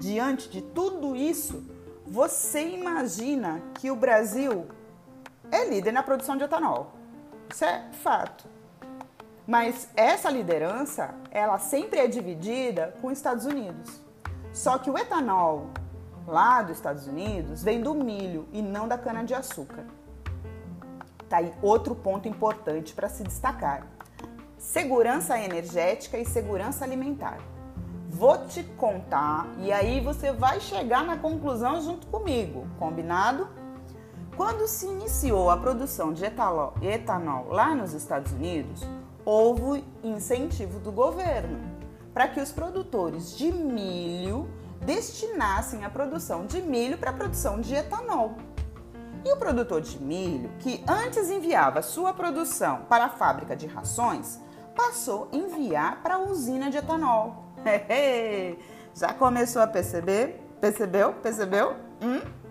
[0.00, 1.62] Diante de tudo isso,
[2.04, 4.66] você imagina que o Brasil
[5.50, 7.01] é líder na produção de etanol.
[7.52, 8.46] Isso é fato.
[9.46, 14.00] Mas essa liderança, ela sempre é dividida com os Estados Unidos.
[14.54, 15.66] Só que o etanol
[16.26, 19.84] lá dos Estados Unidos vem do milho e não da cana-de-açúcar.
[21.28, 23.86] Tá aí outro ponto importante para se destacar:
[24.56, 27.38] segurança energética e segurança alimentar.
[28.08, 33.48] Vou te contar e aí você vai chegar na conclusão junto comigo, combinado?
[34.42, 38.82] Quando se iniciou a produção de etanol, lá nos Estados Unidos,
[39.24, 41.60] houve incentivo do governo
[42.12, 44.50] para que os produtores de milho
[44.84, 48.34] destinassem a produção de milho para a produção de etanol.
[49.24, 54.40] E o produtor de milho, que antes enviava sua produção para a fábrica de rações,
[54.74, 57.44] passou a enviar para a usina de etanol.
[58.92, 60.44] Já começou a perceber?
[60.60, 61.12] Percebeu?
[61.12, 61.76] Percebeu?
[62.02, 62.41] Hum?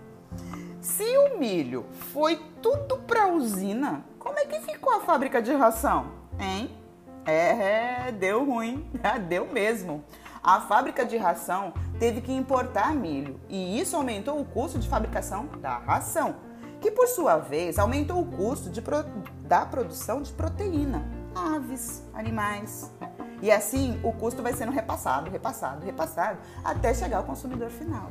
[0.82, 5.52] Se o milho foi tudo para a usina, como é que ficou a fábrica de
[5.52, 6.10] ração?
[6.40, 6.76] Hein?
[7.24, 8.90] É, deu ruim.
[9.28, 10.04] deu mesmo.
[10.42, 15.46] A fábrica de ração teve que importar milho e isso aumentou o custo de fabricação
[15.60, 16.34] da ração,
[16.80, 19.04] que por sua vez aumentou o custo pro...
[19.42, 22.92] da produção de proteína, aves, animais.
[23.40, 28.10] E assim o custo vai sendo repassado, repassado, repassado, até chegar ao consumidor final.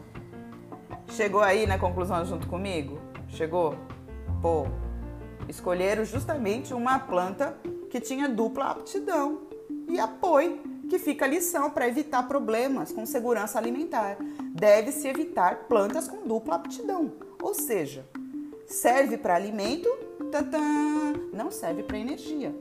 [1.10, 3.00] Chegou aí na conclusão junto comigo?
[3.28, 3.76] Chegou?
[4.42, 4.66] Pô,
[5.48, 7.56] escolheram justamente uma planta
[7.90, 9.42] que tinha dupla aptidão
[9.90, 10.60] e apoio,
[10.90, 14.18] que fica a lição para evitar problemas com segurança alimentar.
[14.54, 17.12] Deve-se evitar plantas com dupla aptidão,
[17.42, 18.06] ou seja,
[18.66, 19.90] serve para alimento,
[20.32, 20.60] tantã,
[21.34, 22.56] não serve para energia.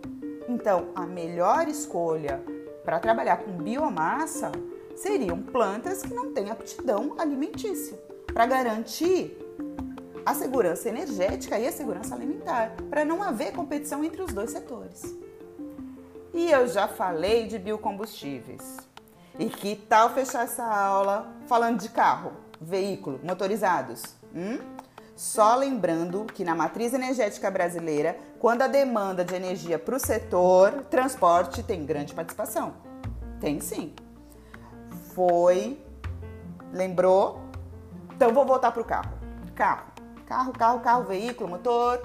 [0.48, 2.42] Então, a melhor escolha
[2.84, 4.50] para trabalhar com biomassa
[4.96, 7.96] seriam plantas que não têm aptidão alimentícia,
[8.32, 9.36] para garantir
[10.24, 15.14] a segurança energética e a segurança alimentar, para não haver competição entre os dois setores.
[16.32, 18.76] E eu já falei de biocombustíveis.
[19.38, 24.02] E que tal fechar essa aula falando de carro, veículo, motorizados?
[24.34, 24.58] Hum?
[25.16, 30.84] Só lembrando que na matriz energética brasileira, quando a demanda de energia para o setor
[30.90, 32.74] transporte tem grande participação.
[33.40, 33.92] Tem sim.
[35.14, 35.78] Foi.
[36.72, 37.49] Lembrou?
[38.20, 39.12] Então vou voltar para o carro.
[39.54, 39.86] Carro.
[40.26, 42.02] Carro, carro, carro, veículo, motor.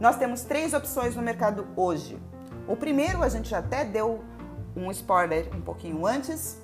[0.00, 2.18] Nós temos três opções no mercado hoje.
[2.66, 4.24] O primeiro, a gente até deu
[4.74, 6.58] um spoiler um pouquinho antes,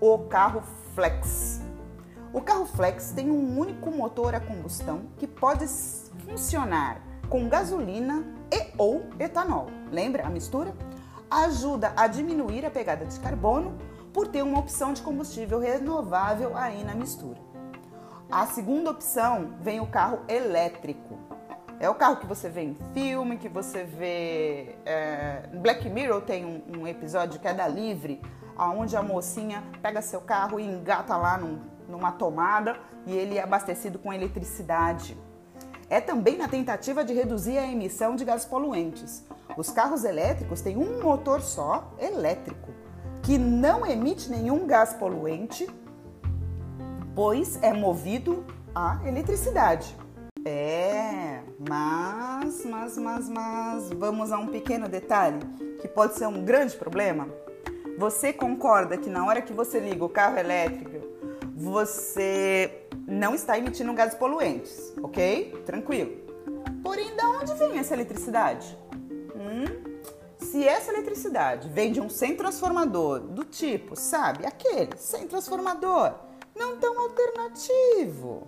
[0.00, 0.62] o carro
[0.94, 1.60] flex.
[2.32, 5.66] O carro flex tem um único motor a combustão que pode
[6.24, 9.66] funcionar com gasolina e ou etanol.
[9.92, 10.72] Lembra a mistura?
[11.30, 13.76] Ajuda a diminuir a pegada de carbono
[14.14, 17.49] por ter uma opção de combustível renovável aí na mistura.
[18.30, 21.18] A segunda opção vem o carro elétrico.
[21.80, 24.76] É o carro que você vê em filme, que você vê.
[24.86, 28.22] É, Black Mirror tem um, um, episódio que é da Livre,
[28.56, 33.42] onde a mocinha pega seu carro e engata lá num, numa tomada e ele é
[33.42, 35.18] abastecido com eletricidade.
[35.88, 39.26] É também na tentativa de reduzir a emissão de gases poluentes.
[39.56, 42.70] Os carros elétricos têm um motor só, elétrico,
[43.24, 45.66] que não emite nenhum gás poluente,
[47.20, 49.94] pois é movido a eletricidade.
[50.42, 55.38] É, mas, mas, mas, mas, vamos a um pequeno detalhe
[55.82, 57.28] que pode ser um grande problema.
[57.98, 61.06] Você concorda que na hora que você liga o carro elétrico,
[61.54, 65.62] você não está emitindo gases poluentes, ok?
[65.66, 66.12] Tranquilo.
[66.82, 68.78] Porém, da onde vem essa eletricidade?
[69.36, 70.00] Hum?
[70.38, 76.29] Se essa eletricidade vem de um sem transformador do tipo, sabe, aquele sem transformador,
[76.60, 78.46] não tão alternativo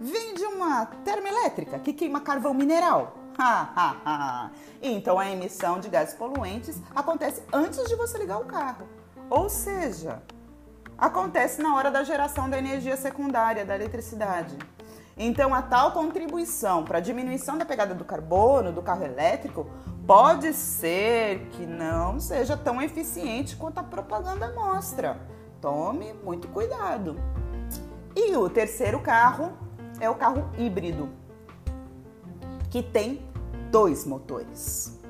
[0.00, 3.14] vem de uma termoelétrica que queima carvão mineral.
[4.82, 8.88] então a emissão de gases poluentes acontece antes de você ligar o carro.
[9.30, 10.20] Ou seja,
[10.98, 14.58] acontece na hora da geração da energia secundária, da eletricidade.
[15.16, 19.70] Então, a tal contribuição para a diminuição da pegada do carbono do carro elétrico
[20.04, 25.16] pode ser que não seja tão eficiente quanto a propaganda mostra.
[25.60, 27.16] Tome muito cuidado.
[28.16, 29.52] E o terceiro carro
[30.00, 31.08] é o carro híbrido,
[32.70, 33.28] que tem
[33.70, 35.00] dois motores.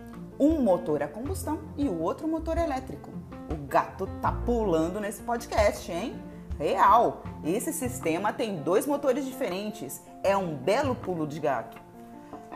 [0.40, 3.10] Um motor a combustão e o outro motor elétrico.
[3.50, 6.20] O gato tá pulando nesse podcast, hein?
[6.58, 7.22] Real!
[7.44, 10.00] Esse sistema tem dois motores diferentes.
[10.22, 11.76] É um belo pulo de gato.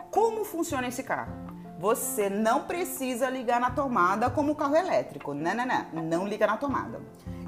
[0.09, 1.33] Como funciona esse carro?
[1.79, 5.33] Você não precisa ligar na tomada como o carro elétrico.
[5.33, 6.03] Não, não, não.
[6.03, 6.99] Não liga na tomada.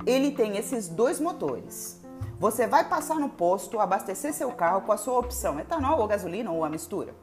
[0.05, 2.00] Ele tem esses dois motores.
[2.41, 6.49] Você vai passar no posto, abastecer seu carro com a sua opção etanol ou gasolina
[6.49, 7.13] ou a mistura.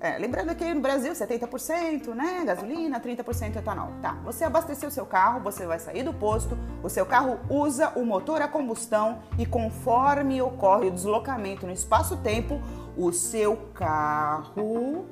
[0.00, 3.92] É, lembrando que no Brasil 70% né, gasolina, 30% etanol.
[4.02, 8.04] Tá, você abasteceu seu carro, você vai sair do posto, o seu carro usa o
[8.04, 12.60] motor a combustão e conforme ocorre o deslocamento no espaço-tempo,
[12.96, 15.06] o seu carro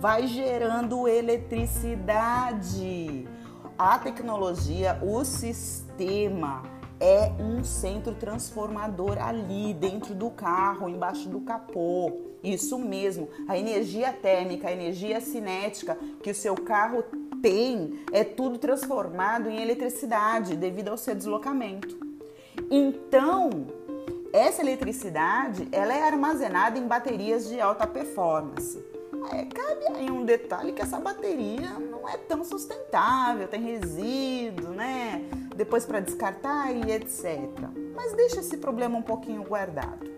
[0.00, 3.28] vai gerando eletricidade.
[3.78, 12.12] A tecnologia, o sistema é um centro transformador ali dentro do carro, embaixo do capô.
[12.42, 17.04] Isso mesmo, a energia térmica, a energia cinética que o seu carro
[17.42, 21.96] tem é tudo transformado em eletricidade devido ao seu deslocamento.
[22.70, 23.50] Então,
[24.32, 28.95] essa eletricidade ela é armazenada em baterias de alta performance.
[29.32, 35.28] É, cabe aí um detalhe que essa bateria não é tão sustentável, tem resíduo, né?
[35.54, 37.48] Depois para descartar e etc.
[37.94, 40.16] Mas deixa esse problema um pouquinho guardado.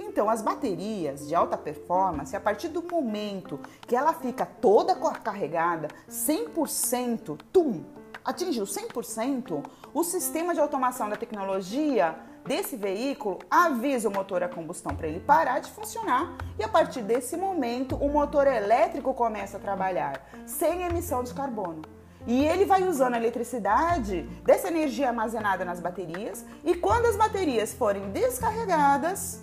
[0.00, 5.88] Então, as baterias de alta performance, a partir do momento que ela fica toda carregada,
[6.10, 7.84] 100%, tum,
[8.24, 12.16] atingiu 100%, o sistema de automação da tecnologia
[12.48, 17.02] desse veículo avisa o motor a combustão para ele parar de funcionar e a partir
[17.02, 21.82] desse momento o motor elétrico começa a trabalhar sem emissão de carbono.
[22.26, 27.74] E ele vai usando a eletricidade dessa energia armazenada nas baterias e quando as baterias
[27.74, 29.42] forem descarregadas,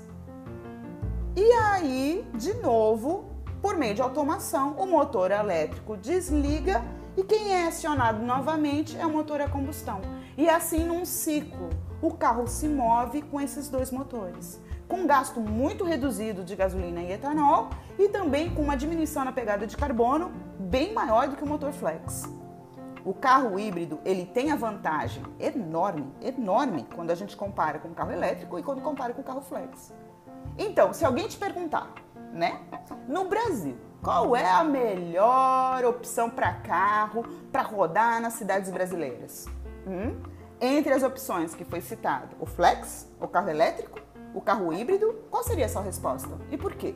[1.38, 3.26] e aí, de novo,
[3.62, 6.84] por meio de automação, o motor elétrico desliga
[7.16, 10.02] e quem é acionado novamente é o motor a combustão.
[10.38, 11.70] E assim num ciclo
[12.08, 17.12] o carro se move com esses dois motores, com gasto muito reduzido de gasolina e
[17.12, 21.48] etanol e também com uma diminuição na pegada de carbono bem maior do que o
[21.48, 22.30] motor flex.
[23.04, 27.96] O carro híbrido, ele tem a vantagem enorme, enorme, quando a gente compara com o
[27.96, 29.94] carro elétrico e quando compara com o carro flex.
[30.58, 31.92] Então, se alguém te perguntar,
[32.32, 32.62] né?
[33.08, 39.48] No Brasil, qual é a melhor opção para carro para rodar nas cidades brasileiras?
[39.88, 40.35] Hum?
[40.60, 44.00] Entre as opções que foi citado, o flex, o carro elétrico,
[44.34, 46.30] o carro híbrido, qual seria a sua resposta?
[46.50, 46.96] E por quê?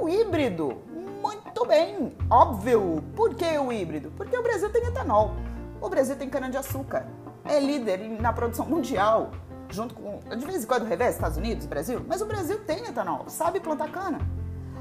[0.00, 0.78] O híbrido.
[1.20, 3.02] Muito bem, óbvio.
[3.14, 4.10] Por que o híbrido?
[4.16, 5.34] Porque o Brasil tem etanol.
[5.80, 7.06] O Brasil tem cana-de-açúcar.
[7.44, 9.30] É líder na produção mundial
[9.70, 10.20] junto com.
[10.36, 13.90] De vez em quando revés Estados Unidos, Brasil, mas o Brasil tem etanol, sabe plantar
[13.90, 14.18] cana.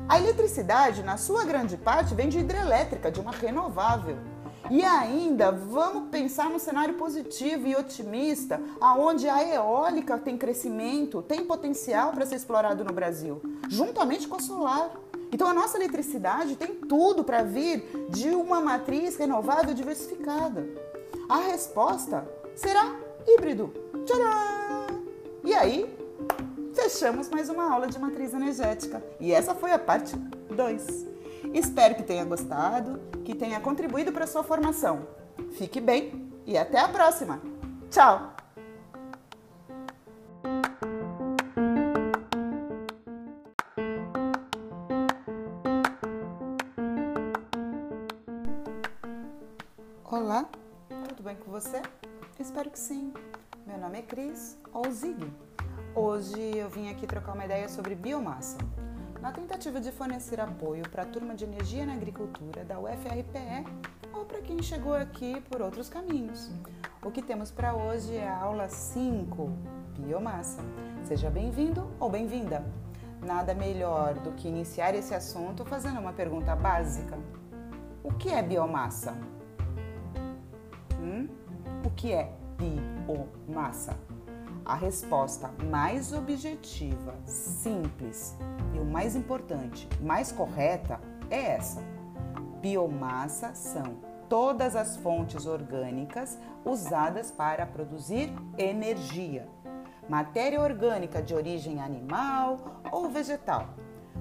[0.07, 4.17] A eletricidade, na sua grande parte, vem de hidrelétrica, de uma renovável.
[4.69, 11.45] E ainda vamos pensar num cenário positivo e otimista, aonde a eólica tem crescimento, tem
[11.45, 14.91] potencial para ser explorado no Brasil, juntamente com a solar.
[15.31, 20.67] Então a nossa eletricidade tem tudo para vir de uma matriz renovável diversificada.
[21.29, 22.95] A resposta será
[23.27, 23.73] híbrido.
[24.05, 25.03] Tcharam!
[25.43, 25.97] E aí,
[26.73, 29.03] fechamos mais uma aula de matriz energética.
[29.19, 30.15] E essa foi a parte
[30.55, 31.16] 2.
[31.53, 35.07] Espero que tenha gostado, que tenha contribuído para a sua formação.
[35.51, 37.41] Fique bem e até a próxima.
[37.89, 38.33] Tchau!
[50.09, 50.49] Olá,
[51.09, 51.81] tudo bem com você?
[52.39, 53.13] Espero que sim.
[53.65, 55.31] Meu nome é Cris ou Zig.
[55.93, 58.57] Hoje eu vim aqui trocar uma ideia sobre biomassa.
[59.27, 63.65] Na tentativa de fornecer apoio para a turma de energia na agricultura da UFRPE
[64.13, 66.49] ou para quem chegou aqui por outros caminhos.
[67.03, 69.51] O que temos para hoje é a aula 5,
[69.99, 70.61] biomassa.
[71.03, 72.63] Seja bem-vindo ou bem-vinda.
[73.21, 77.19] Nada melhor do que iniciar esse assunto fazendo uma pergunta básica:
[78.01, 79.13] O que é biomassa?
[81.01, 81.27] Hum?
[81.85, 83.93] O que é biomassa?
[84.67, 88.35] A resposta mais objetiva, simples
[88.73, 90.99] e o mais importante, mais correta
[91.29, 91.81] é essa.
[92.59, 93.95] Biomassa são
[94.27, 99.47] todas as fontes orgânicas usadas para produzir energia.
[100.09, 103.69] Matéria orgânica de origem animal ou vegetal.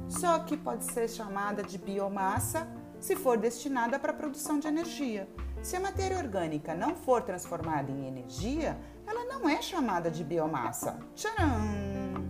[0.08, 2.68] Só que pode ser chamada de biomassa
[3.00, 5.28] se for destinada para a produção de energia.
[5.60, 10.98] Se a matéria orgânica não for transformada em energia, ela não é chamada de biomassa.
[11.14, 12.26] Tcharam!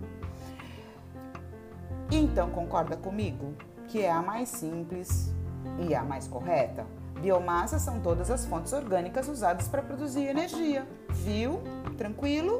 [2.11, 3.55] Então concorda comigo
[3.87, 5.33] que é a mais simples
[5.79, 6.85] e a mais correta?
[7.19, 10.87] Biomassa são todas as fontes orgânicas usadas para produzir energia.
[11.09, 11.61] Viu?
[11.97, 12.59] Tranquilo?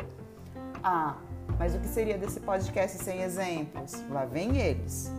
[0.84, 1.18] Ah,
[1.59, 4.03] mas o que seria desse podcast sem exemplos?
[4.09, 5.11] Lá vem eles.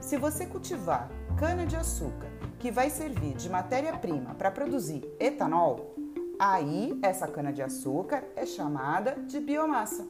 [0.00, 2.28] Se você cultivar cana-de-açúcar
[2.58, 5.93] que vai servir de matéria-prima para produzir etanol,
[6.38, 10.06] aí essa cana-de-açúcar é chamada de biomassa.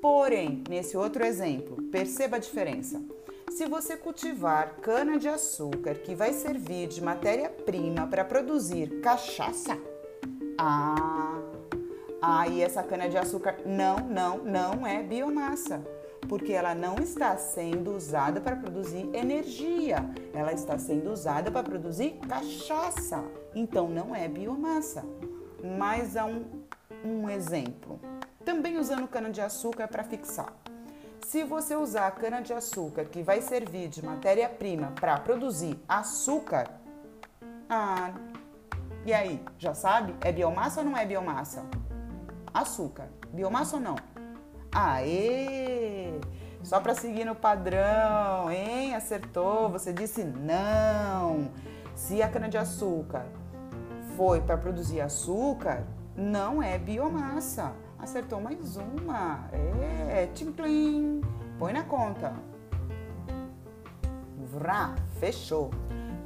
[0.00, 3.02] Porém, nesse outro exemplo, perceba a diferença.
[3.50, 9.76] Se você cultivar cana-de-açúcar que vai servir de matéria-prima para produzir cachaça,
[10.56, 11.38] ah,
[12.22, 15.82] aí essa cana-de-açúcar não, não, não é biomassa
[16.30, 22.12] porque ela não está sendo usada para produzir energia, ela está sendo usada para produzir
[22.28, 23.24] cachaça.
[23.52, 25.04] Então não é biomassa.
[25.62, 26.64] Mais há um,
[27.04, 28.00] um exemplo.
[28.44, 30.52] Também usando cana-de-açúcar para fixar.
[31.26, 36.68] Se você usar a cana-de-açúcar que vai servir de matéria-prima para produzir açúcar,
[37.68, 38.12] ah,
[39.06, 40.14] e aí, já sabe?
[40.20, 41.64] É biomassa ou não é biomassa?
[42.52, 43.08] Açúcar.
[43.32, 43.96] Biomassa ou não?
[44.72, 46.20] Aê!
[46.62, 48.94] Só para seguir no padrão, hein?
[48.94, 49.70] Acertou.
[49.70, 51.50] Você disse não.
[51.94, 53.24] Se a cana-de-açúcar
[54.16, 55.86] foi para produzir açúcar,
[56.16, 57.72] não é biomassa.
[57.98, 59.48] Acertou mais uma.
[59.52, 60.54] É, tchim
[61.58, 62.34] Põe na conta.
[64.36, 65.70] Vrá, fechou.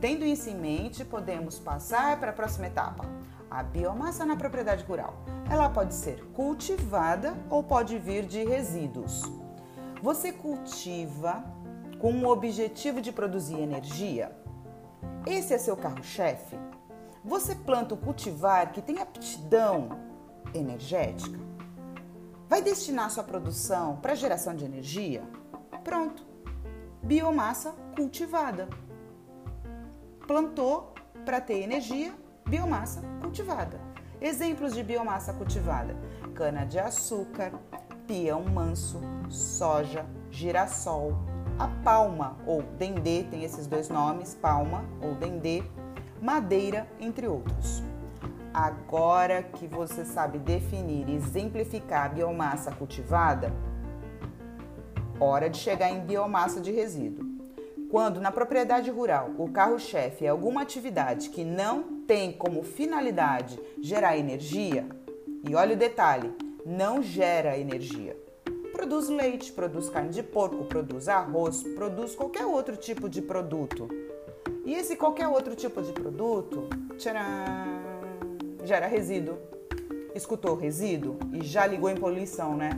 [0.00, 3.04] Tendo isso em mente, podemos passar para a próxima etapa.
[3.50, 5.14] A biomassa na propriedade rural.
[5.50, 9.22] Ela pode ser cultivada ou pode vir de resíduos.
[10.02, 11.44] Você cultiva
[11.98, 14.30] com o objetivo de produzir energia?
[15.26, 16.58] Esse é seu carro-chefe?
[17.24, 19.88] Você planta o cultivar que tem aptidão
[20.52, 21.38] energética?
[22.46, 25.22] Vai destinar sua produção para geração de energia?
[25.82, 26.22] Pronto.
[27.02, 28.68] Biomassa cultivada.
[30.26, 30.92] Plantou
[31.24, 32.14] para ter energia,
[32.46, 33.80] biomassa cultivada.
[34.20, 35.96] Exemplos de biomassa cultivada:
[36.34, 37.52] cana-de-açúcar,
[38.06, 39.00] peão manso,
[39.30, 41.14] soja, girassol,
[41.58, 45.62] a palma ou dendê, tem esses dois nomes, palma ou dendê,
[46.24, 47.82] madeira, entre outros.
[48.54, 53.52] Agora que você sabe definir e exemplificar a biomassa cultivada,
[55.20, 57.26] hora de chegar em biomassa de resíduo.
[57.90, 64.16] Quando na propriedade rural o carro-chefe é alguma atividade que não tem como finalidade gerar
[64.16, 64.88] energia,
[65.46, 68.16] e olha o detalhe, não gera energia.
[68.72, 73.88] Produz leite, produz carne de porco, produz arroz, produz qualquer outro tipo de produto.
[74.64, 77.22] E esse qualquer outro tipo de produto, tcharam,
[78.64, 79.38] gera resíduo.
[80.14, 82.70] Escutou resíduo e já ligou em poluição, né?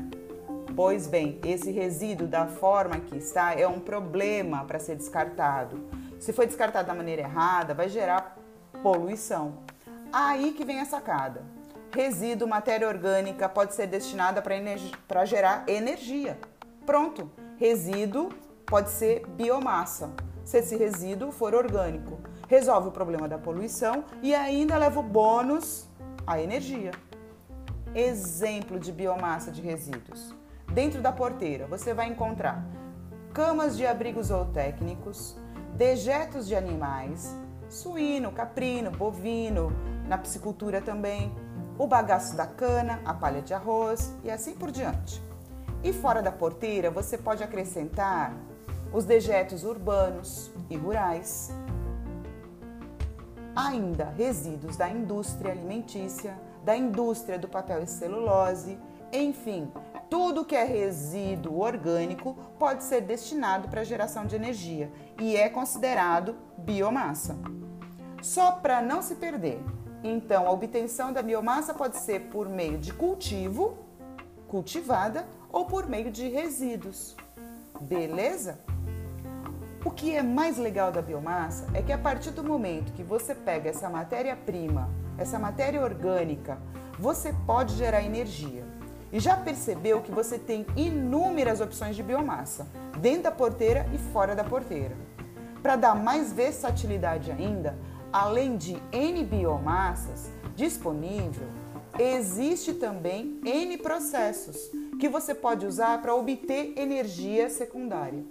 [0.75, 5.81] Pois bem, esse resíduo da forma que está é um problema para ser descartado.
[6.19, 8.37] Se foi descartado da maneira errada, vai gerar
[8.83, 9.59] poluição.
[10.13, 11.43] Aí que vem a sacada.
[11.95, 16.39] Resíduo, matéria orgânica pode ser destinada para gerar energia.
[16.85, 17.31] Pronto.
[17.57, 18.31] Resíduo
[18.67, 20.11] pode ser biomassa,
[20.47, 22.19] se esse resíduo for orgânico.
[22.49, 25.89] Resolve o problema da poluição e ainda leva o bônus
[26.25, 26.93] a energia.
[27.93, 30.33] Exemplo de biomassa de resíduos.
[30.73, 32.65] Dentro da porteira, você vai encontrar
[33.35, 35.37] camas de abrigos zootécnicos,
[35.75, 37.37] dejetos de animais,
[37.69, 39.73] suíno, caprino, bovino,
[40.07, 41.35] na piscicultura também,
[41.77, 45.21] o bagaço da cana, a palha de arroz e assim por diante.
[45.83, 48.33] E fora da porteira, você pode acrescentar
[48.97, 51.51] os dejetos urbanos e rurais.
[53.55, 58.79] Ainda resíduos da indústria alimentícia, da indústria do papel e celulose,
[59.13, 59.71] enfim,
[60.09, 64.91] tudo que é resíduo orgânico pode ser destinado para geração de energia
[65.21, 67.37] e é considerado biomassa.
[68.23, 69.61] Só para não se perder,
[70.03, 73.77] então a obtenção da biomassa pode ser por meio de cultivo,
[74.49, 77.15] cultivada, ou por meio de resíduos.
[77.79, 78.59] Beleza?
[79.87, 83.37] O que é mais legal da biomassa é que a partir do momento que você
[83.37, 86.59] pega essa matéria-prima, essa matéria orgânica,
[86.99, 88.65] você pode gerar energia.
[89.13, 92.67] E já percebeu que você tem inúmeras opções de biomassa,
[92.99, 94.97] dentro da porteira e fora da porteira.
[95.63, 97.79] Para dar mais versatilidade ainda,
[98.13, 101.47] além de N biomassas disponível,
[101.97, 104.69] existe também N processos
[104.99, 108.25] que você pode usar para obter energia secundária.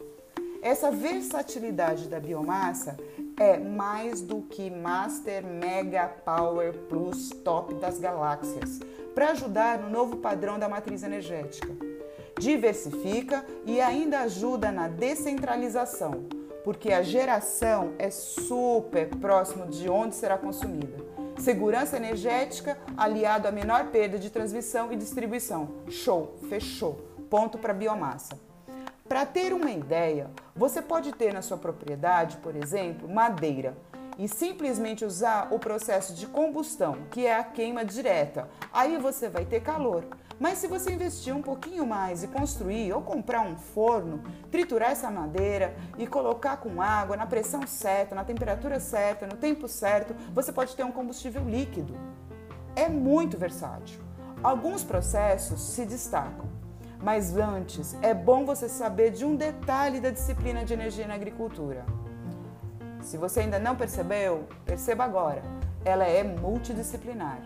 [0.66, 2.98] Essa versatilidade da biomassa
[3.40, 8.80] é mais do que Master Mega Power Plus Top das galáxias
[9.14, 11.72] para ajudar no novo padrão da matriz energética.
[12.40, 16.26] Diversifica e ainda ajuda na descentralização,
[16.64, 20.98] porque a geração é super próximo de onde será consumida.
[21.38, 25.70] Segurança energética aliado a menor perda de transmissão e distribuição.
[25.90, 26.96] Show, fechou.
[27.30, 28.45] Ponto para biomassa.
[29.08, 33.78] Para ter uma ideia, você pode ter na sua propriedade, por exemplo, madeira
[34.18, 38.50] e simplesmente usar o processo de combustão, que é a queima direta.
[38.74, 40.06] Aí você vai ter calor.
[40.40, 45.12] Mas se você investir um pouquinho mais e construir ou comprar um forno, triturar essa
[45.12, 50.52] madeira e colocar com água na pressão certa, na temperatura certa, no tempo certo, você
[50.52, 51.96] pode ter um combustível líquido.
[52.76, 54.02] É muito versátil.
[54.42, 56.50] Alguns processos se destacam,
[57.02, 61.86] mas antes é bom você saber de um detalhe da disciplina de energia na agricultura.
[63.02, 65.44] Se você ainda não percebeu, perceba agora.
[65.84, 67.40] Ela é multidisciplinar.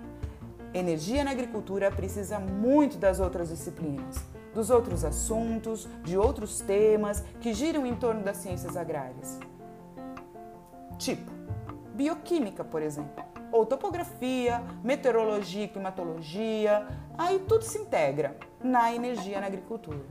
[0.73, 4.23] Energia na agricultura precisa muito das outras disciplinas,
[4.53, 9.39] dos outros assuntos, de outros temas que giram em torno das ciências agrárias.
[10.97, 11.29] Tipo,
[11.93, 16.87] bioquímica, por exemplo, ou topografia, meteorologia e climatologia,
[17.17, 20.05] aí tudo se integra na energia na agricultura.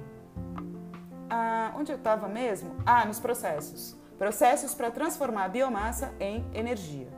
[1.30, 2.74] Ah, onde eu estava mesmo?
[2.86, 7.08] Ah, nos processos processos para transformar a biomassa em energia.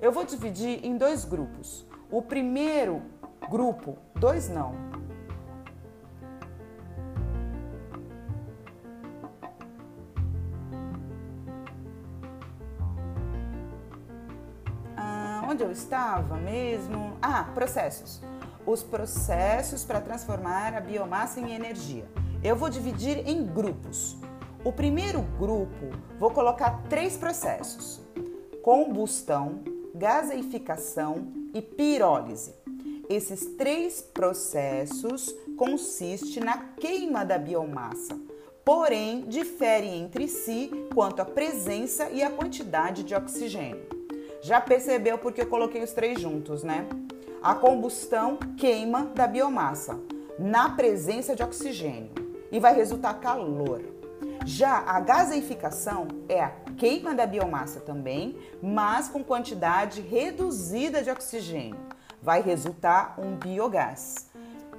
[0.00, 1.84] Eu vou dividir em dois grupos.
[2.10, 3.02] O primeiro
[3.50, 4.74] grupo, dois não.
[14.96, 17.16] Ah, onde eu estava mesmo?
[17.20, 18.22] Ah, processos.
[18.66, 22.08] Os processos para transformar a biomassa em energia.
[22.42, 24.16] Eu vou dividir em grupos.
[24.64, 28.00] O primeiro grupo, vou colocar três processos:
[28.62, 29.60] combustão,
[29.94, 32.54] gaseificação e pirólise.
[33.10, 38.18] Esses três processos consistem na queima da biomassa,
[38.64, 43.86] porém diferem entre si quanto à presença e à quantidade de oxigênio.
[44.40, 46.86] Já percebeu porque eu coloquei os três juntos, né?
[47.44, 50.00] A combustão queima da biomassa
[50.38, 52.10] na presença de oxigênio
[52.50, 53.82] e vai resultar calor.
[54.46, 61.76] Já a gaseificação é a queima da biomassa também, mas com quantidade reduzida de oxigênio.
[62.22, 64.30] Vai resultar um biogás.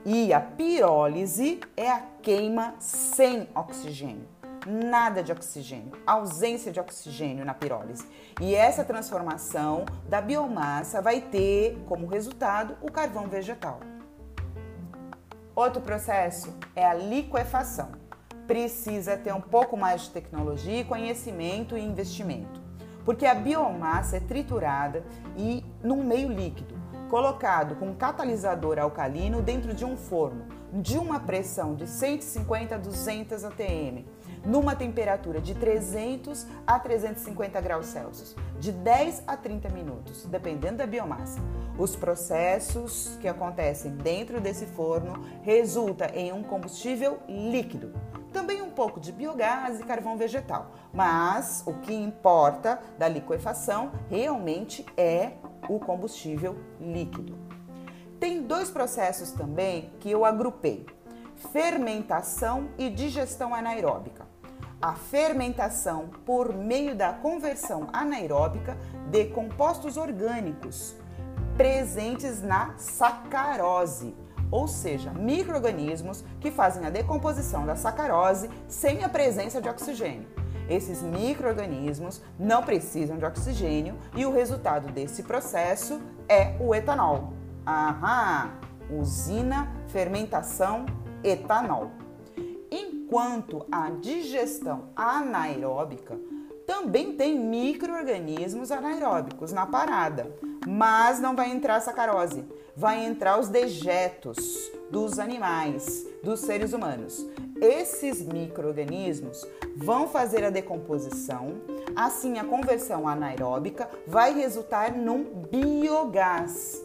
[0.03, 4.34] E a pirólise é a queima sem oxigênio.
[4.65, 8.07] Nada de oxigênio, ausência de oxigênio na pirólise.
[8.41, 13.79] E essa transformação da biomassa vai ter como resultado o carvão vegetal.
[15.55, 17.91] Outro processo é a liquefação.
[18.47, 22.59] Precisa ter um pouco mais de tecnologia, conhecimento e investimento,
[23.05, 25.05] porque a biomassa é triturada
[25.37, 26.75] e num meio líquido
[27.09, 32.77] colocado com um catalisador alcalino dentro de um forno de uma pressão de 150 a
[32.77, 34.05] 200 atm,
[34.45, 40.85] numa temperatura de 300 a 350 graus Celsius, de 10 a 30 minutos, dependendo da
[40.85, 41.39] biomassa.
[41.77, 47.93] Os processos que acontecem dentro desse forno resulta em um combustível líquido.
[48.31, 54.85] Também um pouco de biogás e carvão vegetal, mas o que importa da liquefação realmente
[54.97, 55.33] é
[55.69, 57.37] o combustível líquido.
[58.19, 60.85] Tem dois processos também que eu agrupei:
[61.51, 64.34] fermentação e digestão anaeróbica.
[64.81, 68.77] A fermentação por meio da conversão anaeróbica
[69.09, 70.95] de compostos orgânicos
[71.57, 74.15] presentes na sacarose,
[74.51, 80.27] ou seja, microorganismos que fazem a decomposição da sacarose sem a presença de oxigênio.
[80.69, 87.33] Esses micro-organismos não precisam de oxigênio e o resultado desse processo é o etanol.
[87.65, 88.51] Aham!
[88.89, 90.85] Usina, fermentação,
[91.23, 92.04] etanol.
[92.77, 96.19] Enquanto a digestão anaeróbica
[96.67, 100.35] também tem micro-organismos anaeróbicos na parada,
[100.67, 102.43] mas não vai entrar sacarose,
[102.75, 107.25] vai entrar os dejetos dos animais, dos seres humanos.
[107.61, 109.47] Esses micro-organismos
[109.77, 111.53] vão fazer a decomposição,
[111.95, 116.83] assim a conversão anaeróbica vai resultar num biogás.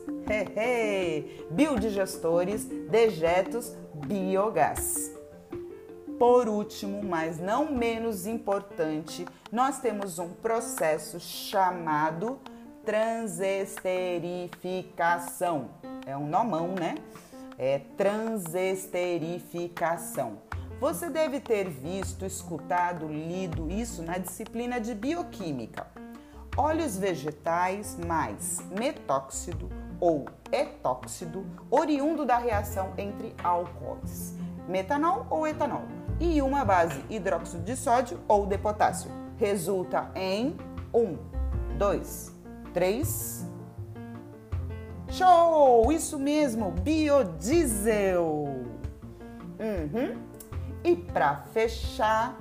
[1.50, 3.74] Biodigestores, dejetos,
[4.06, 5.18] biogás.
[6.20, 12.38] Por último, mas não menos importante, nós temos um processo chamado
[12.84, 15.70] transesterificação.
[16.04, 16.96] É um nomão, né?
[17.56, 20.42] É transesterificação.
[20.78, 25.86] Você deve ter visto, escutado, lido isso na disciplina de bioquímica.
[26.54, 34.34] Óleos vegetais mais metóxido ou etóxido, oriundo da reação entre álcoois,
[34.68, 35.84] metanol ou etanol,
[36.20, 39.10] e uma base hidróxido de sódio ou de potássio.
[39.38, 40.54] Resulta em
[40.94, 41.16] 1,
[41.78, 42.36] 2,
[42.74, 43.46] 3.
[45.08, 45.90] Show!
[45.90, 48.44] Isso mesmo, biodiesel.
[49.58, 50.22] Uhum.
[50.84, 52.38] E para fechar,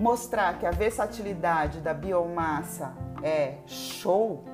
[0.00, 4.44] mostrar que a versatilidade da biomassa é show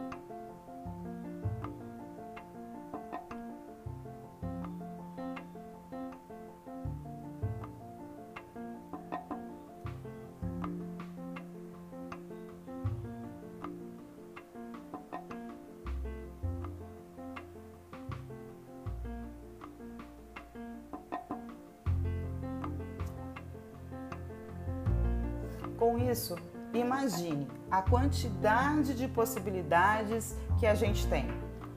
[26.15, 26.37] isso,
[26.73, 31.27] imagine a quantidade de possibilidades que a gente tem.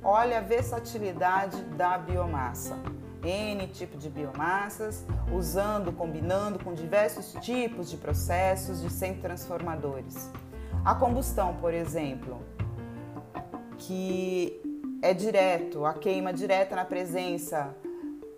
[0.04, 2.78] Olha a versatilidade da biomassa.
[3.24, 10.30] N tipo de biomassas, usando, combinando com diversos tipos de processos de centros transformadores.
[10.86, 12.40] A combustão, por exemplo,
[13.80, 14.62] que
[15.02, 17.76] é direto, a queima direta na presença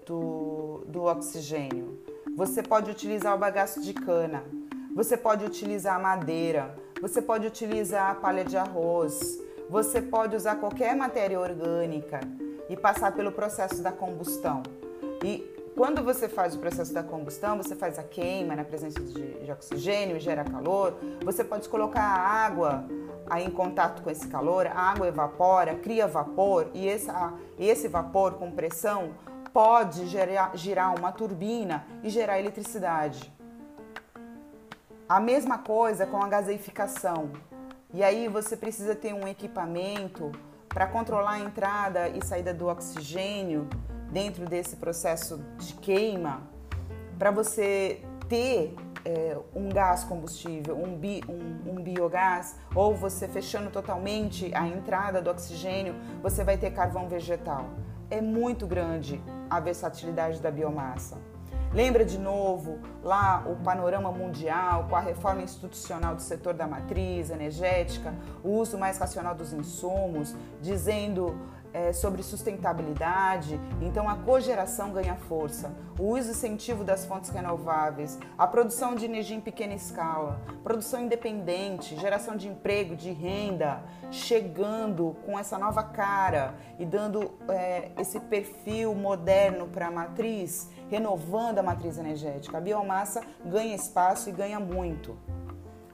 [0.05, 2.01] do, do oxigênio.
[2.37, 4.43] Você pode utilizar o bagaço de cana,
[4.95, 11.39] você pode utilizar madeira, você pode utilizar palha de arroz, você pode usar qualquer matéria
[11.39, 12.19] orgânica
[12.67, 14.63] e passar pelo processo da combustão.
[15.23, 19.49] E quando você faz o processo da combustão, você faz a queima na presença de,
[19.49, 20.97] oxigênio e gera calor.
[21.23, 22.85] Você pode colocar a água
[23.29, 27.07] aí em contato com esse calor, a água evapora, cria vapor e esse,
[27.57, 29.11] esse vapor com pressão
[29.53, 33.31] pode gerar, girar uma turbina e gerar eletricidade.
[35.09, 37.31] A mesma coisa com a gaseificação.
[37.91, 40.31] E aí você precisa ter um equipamento
[40.67, 43.67] para controlar a entrada e saída do oxigênio
[44.11, 46.43] dentro desse processo de queima,
[47.17, 53.71] para você ter é, um gás combustível, um, bi, um, um biogás, ou você fechando
[53.71, 57.65] totalmente a entrada do oxigênio, você vai ter carvão vegetal.
[58.11, 61.17] É muito grande a versatilidade da biomassa.
[61.71, 67.29] Lembra de novo lá o panorama mundial com a reforma institucional do setor da matriz
[67.29, 68.11] energética,
[68.43, 71.37] o uso mais racional dos insumos, dizendo
[71.73, 78.47] é, sobre sustentabilidade, então a cogeração ganha força, o uso incentivo das fontes renováveis, a
[78.47, 85.37] produção de energia em pequena escala, produção independente, geração de emprego, de renda, chegando com
[85.37, 91.97] essa nova cara e dando é, esse perfil moderno para a matriz, renovando a matriz
[91.97, 92.57] energética.
[92.57, 95.17] A biomassa ganha espaço e ganha muito.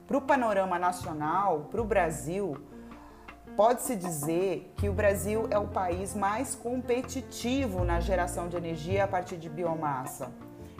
[0.06, 2.56] Para o panorama nacional, para o Brasil,
[3.56, 9.08] Pode-se dizer que o Brasil é o país mais competitivo na geração de energia a
[9.08, 10.30] partir de biomassa.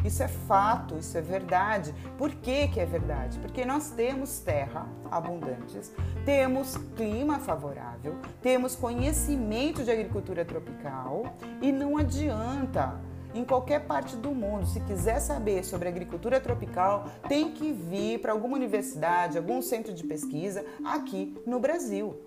[0.05, 1.95] Isso é fato, isso é verdade.
[2.19, 3.39] Por que, que é verdade?
[3.39, 5.91] Porque nós temos terra abundantes,
[6.27, 13.01] temos clima favorável, temos conhecimento de agricultura tropical e não adianta.
[13.35, 18.33] Em qualquer parte do mundo, se quiser saber sobre agricultura tropical, tem que vir para
[18.33, 22.26] alguma universidade, algum centro de pesquisa aqui no Brasil.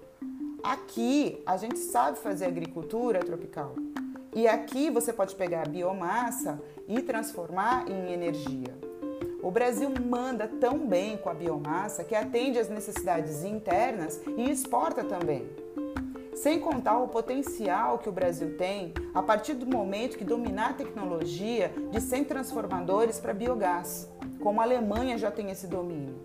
[0.63, 3.75] Aqui a gente sabe fazer agricultura tropical.
[4.35, 8.77] E aqui você pode pegar a biomassa e transformar em energia.
[9.41, 15.03] O Brasil manda tão bem com a biomassa que atende às necessidades internas e exporta
[15.03, 15.49] também.
[16.35, 20.73] Sem contar o potencial que o Brasil tem a partir do momento que dominar a
[20.73, 24.09] tecnologia de 100 transformadores para biogás,
[24.41, 26.15] como a Alemanha já tem esse domínio.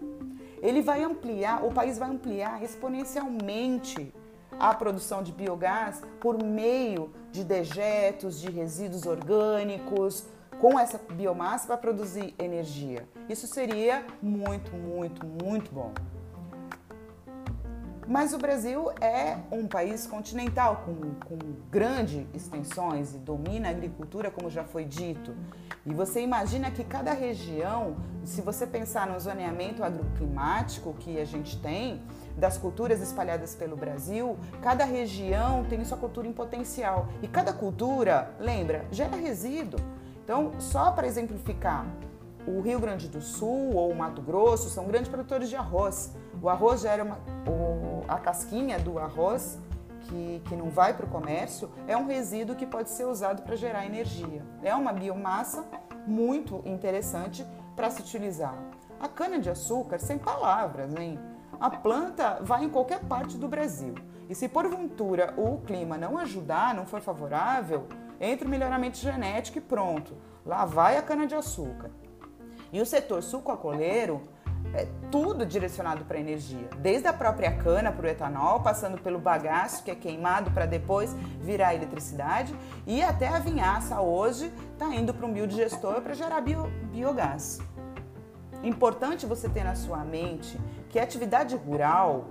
[0.60, 4.12] Ele vai ampliar, o país vai ampliar exponencialmente
[4.58, 10.24] a produção de biogás por meio de dejetos, de resíduos orgânicos,
[10.60, 13.08] com essa biomassa para produzir energia.
[13.28, 15.92] Isso seria muito, muito, muito bom.
[18.06, 21.38] Mas o Brasil é um país continental com, com
[21.70, 25.34] grandes extensões e domina a agricultura, como já foi dito.
[25.86, 31.58] E você imagina que cada região, se você pensar no zoneamento agroclimático que a gente
[31.60, 32.02] tem,
[32.36, 37.08] das culturas espalhadas pelo Brasil, cada região tem sua cultura em potencial.
[37.22, 39.80] E cada cultura, lembra, gera resíduo.
[40.24, 41.86] Então, só para exemplificar,
[42.46, 46.12] o Rio Grande do Sul ou o Mato Grosso são grandes produtores de arroz.
[46.42, 47.18] O arroz gera uma,
[47.48, 49.58] o, a casquinha do arroz
[50.00, 53.56] que, que não vai para o comércio é um resíduo que pode ser usado para
[53.56, 54.42] gerar energia.
[54.62, 55.64] É uma biomassa
[56.06, 58.54] muito interessante para se utilizar.
[59.00, 61.18] A cana de açúcar, sem palavras, hein?
[61.60, 63.94] A planta vai em qualquer parte do Brasil.
[64.28, 67.86] E se porventura o clima não ajudar, não for favorável,
[68.20, 70.14] entra o melhoramento genético e pronto.
[70.44, 71.90] Lá vai a cana-de-açúcar.
[72.72, 74.22] E o setor suco-acoleiro
[74.72, 79.84] é tudo direcionado para energia, desde a própria cana para o etanol, passando pelo bagaço
[79.84, 82.54] que é queimado para depois virar eletricidade,
[82.86, 87.60] e até a vinhaça hoje está indo para um biodigestor para gerar bio, biogás.
[88.62, 90.58] Importante você ter na sua mente
[90.94, 92.26] que a atividade rural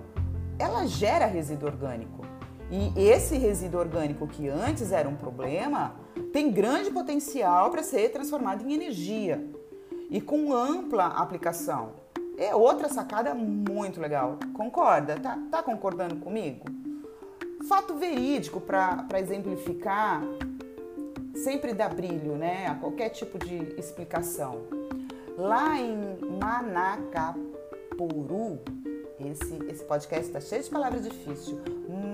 [0.58, 2.24] ela gera resíduo orgânico.
[2.70, 5.94] E esse resíduo orgânico que antes era um problema
[6.32, 9.46] tem grande potencial para ser transformado em energia
[10.08, 11.90] e com ampla aplicação.
[12.38, 14.38] É outra sacada muito legal.
[14.54, 15.20] Concorda?
[15.20, 16.64] Tá, tá concordando comigo?
[17.68, 20.22] Fato verídico para exemplificar
[21.34, 24.62] sempre dá brilho né, a qualquer tipo de explicação.
[25.36, 26.16] Lá em
[27.94, 28.60] Manacapuru,
[29.20, 31.56] esse, esse podcast está cheio de palavras difíceis.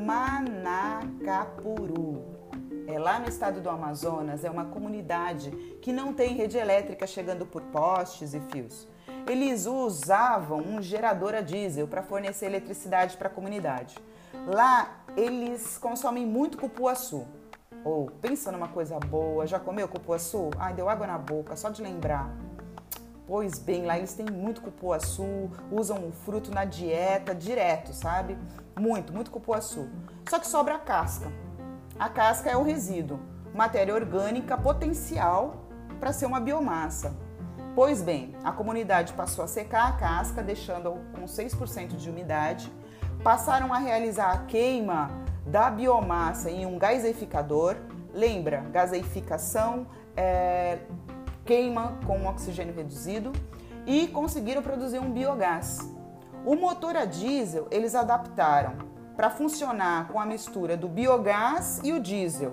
[0.04, 1.42] Manacapuru.
[2.86, 5.50] É lá no estado do Amazonas, é uma comunidade
[5.80, 8.86] que não tem rede elétrica chegando por postes e fios.
[9.26, 13.96] Eles usavam um gerador a diesel para fornecer eletricidade para a comunidade.
[14.46, 17.26] Lá eles consomem muito cupuaçu.
[17.84, 20.50] Ou oh, pensa numa coisa boa, já comeu cupuaçu?
[20.58, 22.30] Ai, deu água na boca só de lembrar.
[23.30, 28.36] Pois bem, lá eles têm muito cupuaçu, usam o fruto na dieta direto, sabe?
[28.76, 29.88] Muito, muito cupuaçu.
[30.28, 31.30] Só que sobra a casca.
[31.96, 33.20] A casca é o resíduo,
[33.54, 35.62] matéria orgânica potencial
[36.00, 37.14] para ser uma biomassa.
[37.72, 42.68] Pois bem, a comunidade passou a secar a casca, deixando com 6% de umidade,
[43.22, 45.08] passaram a realizar a queima
[45.46, 47.76] da biomassa em um gaseificador.
[48.12, 50.80] Lembra, gaseificação é
[51.44, 53.32] queima com oxigênio reduzido
[53.86, 55.78] e conseguiram produzir um biogás.
[56.44, 58.74] O motor a diesel eles adaptaram
[59.16, 62.52] para funcionar com a mistura do biogás e o diesel.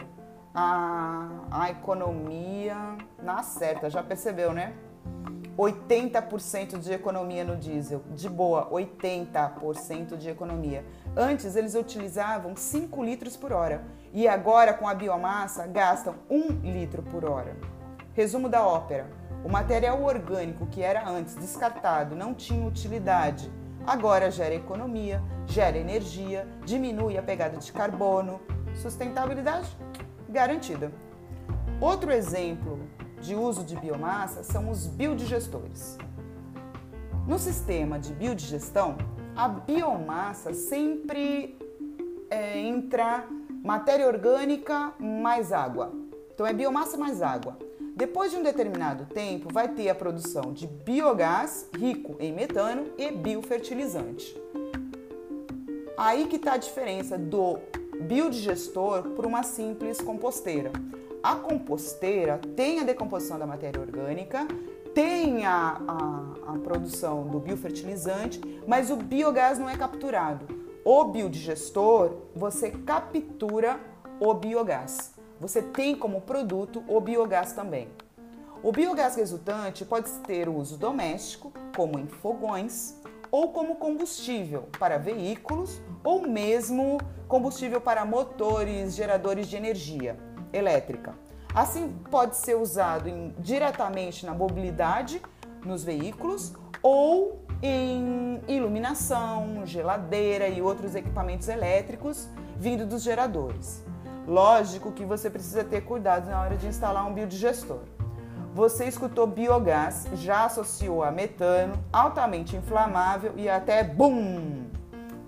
[0.54, 4.74] A, a economia na certa, já percebeu, né?
[5.58, 8.04] 80% de economia no diesel.
[8.12, 10.86] De boa, 80% de economia.
[11.16, 13.84] Antes eles utilizavam 5 litros por hora
[14.14, 17.56] e agora com a biomassa gastam 1 litro por hora.
[18.18, 19.05] Resumo da ópera:
[19.45, 23.51] O material orgânico que era antes descartado não tinha utilidade,
[23.86, 28.41] agora gera economia, gera energia, diminui a pegada de carbono.
[28.74, 29.70] Sustentabilidade
[30.28, 30.91] garantida.
[31.80, 32.80] Outro exemplo
[33.22, 35.99] de uso de biomassa são os biodigestores.
[37.28, 38.97] No sistema de biodigestão,
[39.36, 41.55] a biomassa sempre
[42.32, 43.28] é, entra
[43.63, 45.93] matéria orgânica mais água.
[46.34, 47.57] Então é biomassa mais água.
[47.98, 53.10] Depois de um determinado tempo, vai ter a produção de biogás rico em metano e
[53.10, 54.39] biofertilizante.
[55.98, 57.58] Aí que está a diferença do
[58.02, 60.72] biodigestor para uma simples composteira.
[61.24, 64.48] A composteira tem a decomposição da matéria orgânica,
[64.93, 70.45] tem a, a, a produção do biofertilizante, mas o biogás não é capturado.
[70.86, 73.80] O biodigestor, você captura
[74.20, 75.16] o biogás.
[75.40, 77.90] Você tem como produto o biogás também.
[78.64, 85.80] O biogás resultante pode ter uso doméstico, como em fogões, ou como combustível para veículos,
[86.04, 90.18] ou mesmo combustível para motores geradores de energia
[90.52, 91.14] elétrica.
[91.54, 95.22] Assim, pode ser usado em, diretamente na mobilidade
[95.64, 103.84] nos veículos ou em iluminação, geladeira e outros equipamentos elétricos vindo dos geradores.
[104.28, 107.80] Lógico que você precisa ter cuidado na hora de instalar um biodigestor.
[108.53, 114.67] Você escutou biogás, já associou a metano, altamente inflamável e até BUM!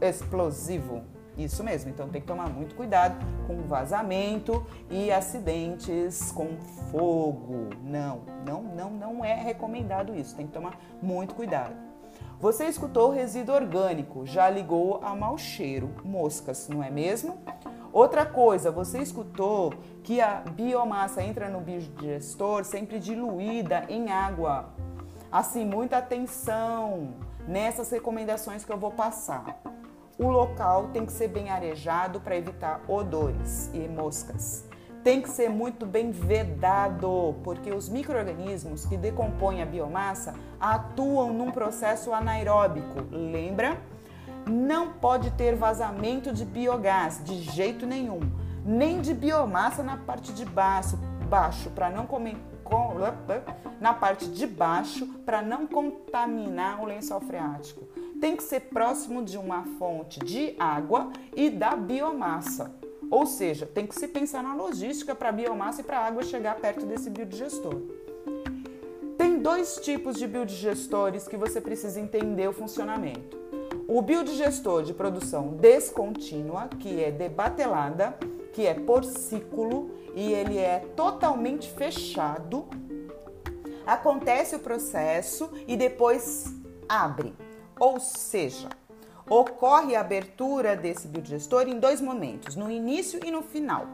[0.01, 1.03] explosivo.
[1.37, 3.15] Isso mesmo, então tem que tomar muito cuidado
[3.47, 6.57] com vazamento e acidentes com
[6.91, 7.69] fogo.
[7.81, 10.35] Não, não, não, não é recomendado isso.
[10.35, 11.73] Tem que tomar muito cuidado.
[12.41, 17.37] Você escutou resíduo orgânico, já ligou a mau cheiro, moscas, não é mesmo?
[17.91, 19.73] Outra coisa, você escutou
[20.03, 24.69] que a biomassa entra no biodigestor sempre diluída em água.
[25.31, 27.15] Assim, muita atenção
[27.47, 29.59] nessas recomendações que eu vou passar.
[30.19, 34.65] O local tem que ser bem arejado para evitar odores e moscas.
[35.03, 41.51] Tem que ser muito bem vedado, porque os micro-organismos que decompõem a biomassa atuam num
[41.51, 43.77] processo anaeróbico, lembra?
[44.49, 48.19] Não pode ter vazamento de biogás de jeito nenhum,
[48.65, 50.97] nem de biomassa na parte de baixo,
[51.29, 52.35] baixo para não comer
[53.81, 57.87] na parte de baixo para não contaminar o lençol freático
[58.19, 62.71] tem que ser próximo de uma fonte de água e da biomassa.
[63.09, 66.23] Ou seja, tem que se pensar na logística para a biomassa e para a água
[66.23, 67.81] chegar perto desse biodigestor.
[69.17, 73.37] Tem dois tipos de biodigestores que você precisa entender o funcionamento.
[73.91, 78.15] O biodigestor de produção descontínua, que é debatelada,
[78.53, 82.67] que é por ciclo e ele é totalmente fechado.
[83.87, 86.53] Acontece o processo e depois
[86.87, 87.33] abre.
[87.79, 88.69] Ou seja,
[89.27, 93.87] ocorre a abertura desse biodigestor em dois momentos, no início e no final.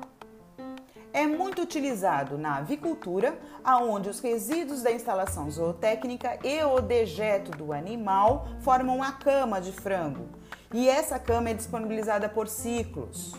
[1.16, 7.72] É muito utilizado na avicultura, aonde os resíduos da instalação zootécnica e o dejeto do
[7.72, 10.28] animal formam a cama de frango.
[10.74, 13.34] E essa cama é disponibilizada por ciclos.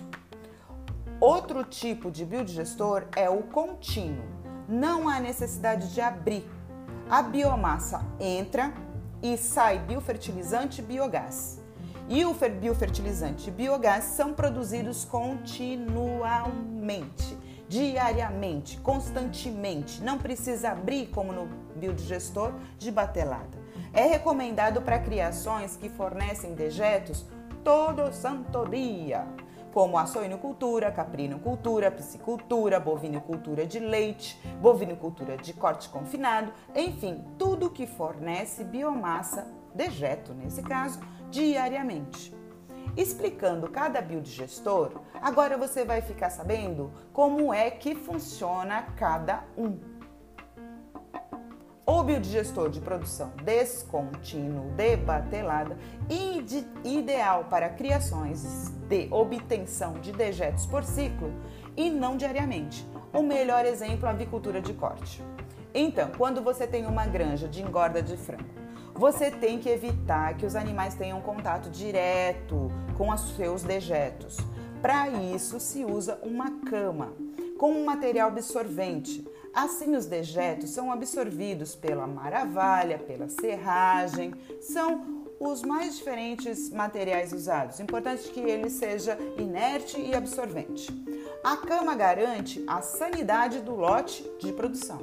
[1.20, 4.24] Outro tipo de biodigestor é o contínuo.
[4.66, 6.48] Não há necessidade de abrir.
[7.10, 8.72] A biomassa entra,
[9.22, 11.62] e sai biofertilizante e biogás.
[12.08, 17.35] E o biofertilizante e biogás são produzidos continuamente,
[17.68, 20.02] diariamente, constantemente.
[20.02, 21.46] Não precisa abrir como no
[21.76, 23.58] biodigestor de batelada.
[23.92, 27.26] É recomendado para criações que fornecem dejetos
[27.64, 29.26] todo santo dia,
[29.72, 37.86] como a suinocultura, caprinocultura, piscicultura, bovinocultura de leite, bovinocultura de corte confinado, enfim, tudo que
[37.86, 41.00] fornece biomassa, dejeto nesse caso,
[41.30, 42.35] diariamente.
[42.96, 49.78] Explicando cada biodigestor, agora você vai ficar sabendo como é que funciona cada um.
[51.88, 55.78] O biodigestor de produção descontínuo debatelada,
[56.84, 61.32] ideal para criações de obtenção de dejetos por ciclo
[61.76, 62.86] e não diariamente.
[63.12, 65.22] O melhor exemplo a avicultura de corte.
[65.72, 68.65] Então, quando você tem uma granja de engorda de frango,
[68.96, 74.36] você tem que evitar que os animais tenham contato direto com os seus dejetos.
[74.80, 77.12] Para isso, se usa uma cama
[77.58, 79.24] com um material absorvente
[79.56, 87.80] Assim, os dejetos são absorvidos pela maravalha, pela serragem, são os mais diferentes materiais usados.
[87.80, 90.88] Importante que ele seja inerte e absorvente.
[91.42, 95.00] A cama garante a sanidade do lote de produção.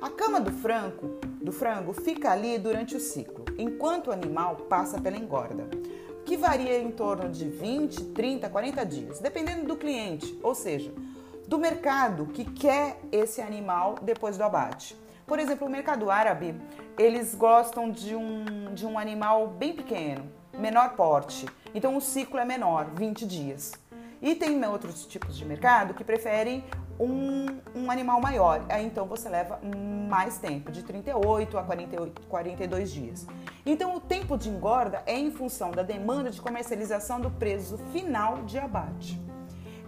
[0.00, 5.00] A cama do frango, do frango fica ali durante o ciclo, enquanto o animal passa
[5.00, 5.68] pela engorda,
[6.24, 10.92] que varia em torno de 20, 30, 40 dias, dependendo do cliente, ou seja,
[11.46, 14.96] do mercado que quer esse animal depois do abate.
[15.26, 16.54] Por exemplo, o mercado árabe,
[16.98, 21.46] eles gostam de um, de um animal bem pequeno, menor porte.
[21.74, 23.72] Então o ciclo é menor, 20 dias.
[24.20, 26.64] E tem outros tipos de mercado que preferem
[27.00, 28.64] um, um animal maior.
[28.68, 29.58] Aí então você leva
[30.08, 33.26] mais tempo, de 38 a 48, 42 dias.
[33.64, 38.42] Então o tempo de engorda é em função da demanda de comercialização do preço final
[38.42, 39.20] de abate.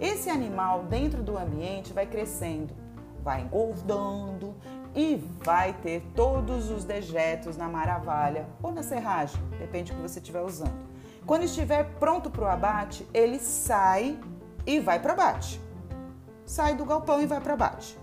[0.00, 2.74] Esse animal dentro do ambiente vai crescendo,
[3.22, 4.54] vai engordando
[4.94, 10.18] e vai ter todos os dejetos na maravalha ou na serragem, depende do que você
[10.18, 10.92] estiver usando.
[11.24, 14.18] Quando estiver pronto para o abate, ele sai
[14.66, 15.61] e vai para abate.
[16.44, 17.98] Sai do galpão e vai para abate.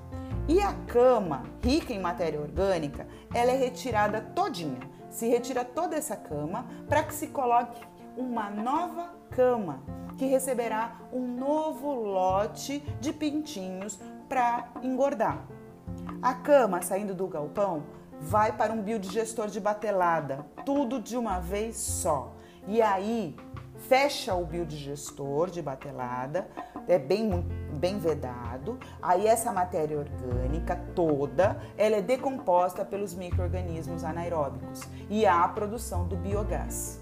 [0.47, 4.79] E a cama, rica em matéria orgânica, ela é retirada todinha.
[5.09, 7.81] Se retira toda essa cama para que se coloque
[8.17, 9.81] uma nova cama
[10.17, 15.45] que receberá um novo lote de pintinhos para engordar.
[16.21, 17.83] A cama saindo do galpão
[18.19, 22.33] vai para um biodigestor de batelada, tudo de uma vez só.
[22.67, 23.35] E aí
[23.87, 26.49] fecha o biodigestor de batelada,
[26.89, 28.77] é bem, bem vedado.
[29.01, 36.07] Aí essa matéria orgânica toda, ela é decomposta pelos micro-organismos anaeróbicos e há a produção
[36.07, 36.99] do biogás.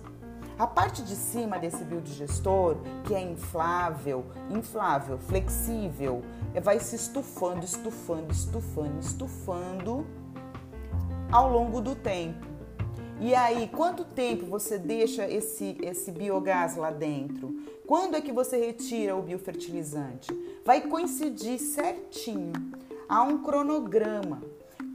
[0.60, 6.24] A parte de cima desse biodigestor, que é inflável, inflável, flexível,
[6.54, 10.06] é, vai se estufando, estufando, estufando, estufando
[11.32, 12.47] ao longo do tempo.
[13.20, 17.52] E aí, quanto tempo você deixa esse, esse biogás lá dentro?
[17.88, 20.30] Quando é que você retira o biofertilizante?
[20.64, 22.54] Vai coincidir certinho.
[23.10, 24.44] Há um cronograma.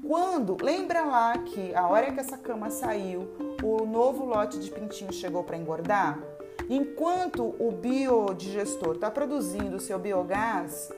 [0.06, 3.28] Quando, lembra lá que a hora que essa cama saiu,
[3.60, 6.22] o novo lote de pintinho chegou para engordar?
[6.70, 10.92] Enquanto o biodigestor está produzindo o seu biogás,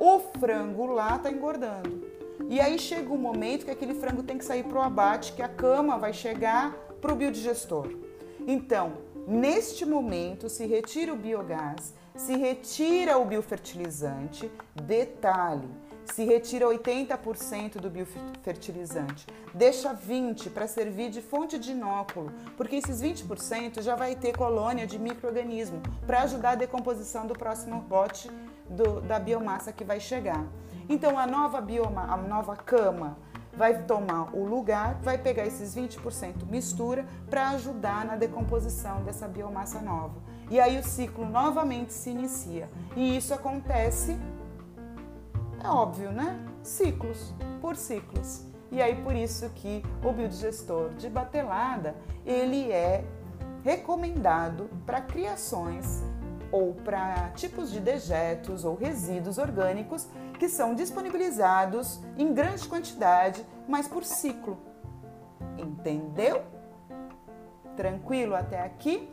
[0.00, 2.01] o frango lá está engordando.
[2.52, 5.32] E aí chega o um momento que aquele frango tem que sair para o abate,
[5.32, 7.88] que a cama vai chegar para o biodigestor.
[8.46, 8.92] Então,
[9.26, 14.52] neste momento, se retira o biogás, se retira o biofertilizante.
[14.74, 15.66] Detalhe:
[16.04, 23.00] se retira 80% do biofertilizante, deixa 20% para servir de fonte de inóculo, porque esses
[23.00, 28.30] 20% já vai ter colônia de microorganismo para ajudar a decomposição do próximo lote
[28.68, 30.46] do, da biomassa que vai chegar.
[30.88, 33.16] Então a nova bioma, a nova cama
[33.54, 39.80] vai tomar o lugar, vai pegar esses 20% mistura para ajudar na decomposição dessa biomassa
[39.80, 40.14] nova.
[40.50, 42.68] E aí o ciclo novamente se inicia.
[42.96, 44.18] E isso acontece
[45.62, 46.44] é óbvio, né?
[46.62, 48.44] Ciclos por ciclos.
[48.70, 51.94] E aí por isso que o biodigestor de batelada,
[52.26, 53.04] ele é
[53.62, 56.02] recomendado para criações
[56.50, 60.08] ou para tipos de dejetos ou resíduos orgânicos
[60.42, 64.58] que são disponibilizados em grande quantidade, mas por ciclo.
[65.56, 66.42] Entendeu?
[67.76, 69.08] Tranquilo até aqui?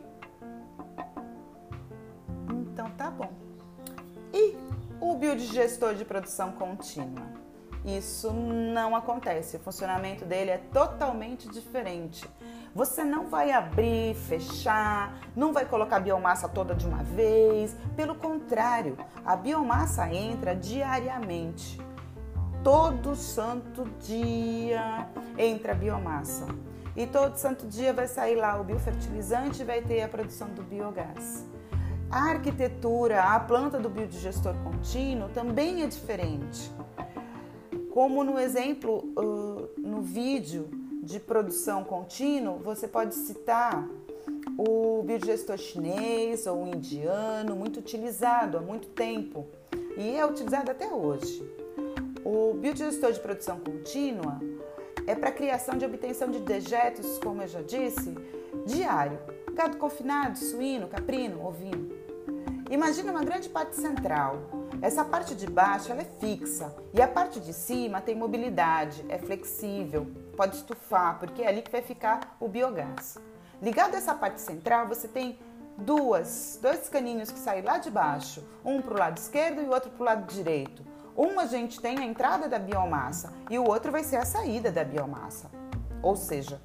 [2.48, 3.30] Então tá bom.
[4.34, 4.56] E
[5.00, 7.39] o biodigestor de produção contínua?
[7.84, 9.56] Isso não acontece.
[9.56, 12.28] O funcionamento dele é totalmente diferente.
[12.74, 17.74] Você não vai abrir, fechar, não vai colocar a biomassa toda de uma vez.
[17.96, 21.80] Pelo contrário, a biomassa entra diariamente.
[22.62, 25.08] Todo santo dia
[25.38, 26.46] entra a biomassa.
[26.94, 30.62] E todo santo dia vai sair lá o biofertilizante e vai ter a produção do
[30.62, 31.46] biogás.
[32.10, 36.70] A arquitetura, a planta do biodigestor contínuo também é diferente.
[38.00, 40.70] Como no exemplo, uh, no vídeo
[41.02, 43.86] de produção contínua, você pode citar
[44.56, 49.46] o biodigestor chinês ou indiano, muito utilizado há muito tempo
[49.98, 51.46] e é utilizado até hoje.
[52.24, 54.40] O biodigestor de produção contínua
[55.06, 58.14] é para criação de obtenção de dejetos, como eu já disse,
[58.64, 59.18] diário.
[59.52, 61.90] Gado confinado, suíno, caprino, ovino.
[62.70, 64.59] Imagina uma grande parte central.
[64.82, 69.18] Essa parte de baixo ela é fixa e a parte de cima tem mobilidade, é
[69.18, 73.18] flexível, pode estufar, porque é ali que vai ficar o biogás.
[73.60, 75.38] Ligado a essa parte central, você tem
[75.76, 79.70] duas, dois caninhos que saem lá de baixo, um para o lado esquerdo e o
[79.70, 80.82] outro para o lado direito.
[81.14, 84.72] Um a gente tem a entrada da biomassa e o outro vai ser a saída
[84.72, 85.50] da biomassa,
[86.02, 86.58] ou seja,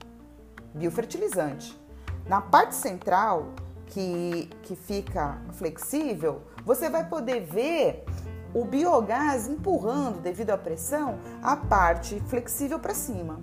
[0.73, 1.77] biofertilizante.
[2.25, 3.49] Na parte central,
[3.87, 8.03] que, que fica flexível, você vai poder ver
[8.53, 13.39] o biogás empurrando, devido à pressão, a parte flexível para cima.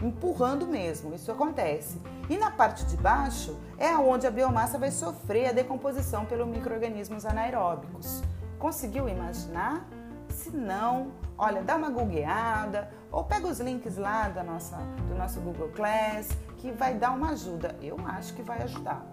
[0.00, 2.00] Empurrando mesmo, isso acontece.
[2.28, 7.26] E na parte de baixo é onde a biomassa vai sofrer a decomposição pelos micro-organismos
[7.26, 8.22] anaeróbicos.
[8.58, 9.86] Conseguiu imaginar?
[10.28, 14.76] Se não, olha, dá uma googleada ou pega os links lá da nossa,
[15.08, 16.28] do nosso Google Class
[16.58, 17.74] que vai dar uma ajuda.
[17.80, 19.04] Eu acho que vai ajudar.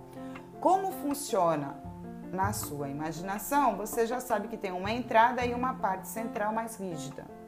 [0.59, 1.92] Como funciona
[2.33, 6.75] na sua imaginação, você já sabe que tem uma entrada e uma parte central mais
[6.77, 7.42] rígida.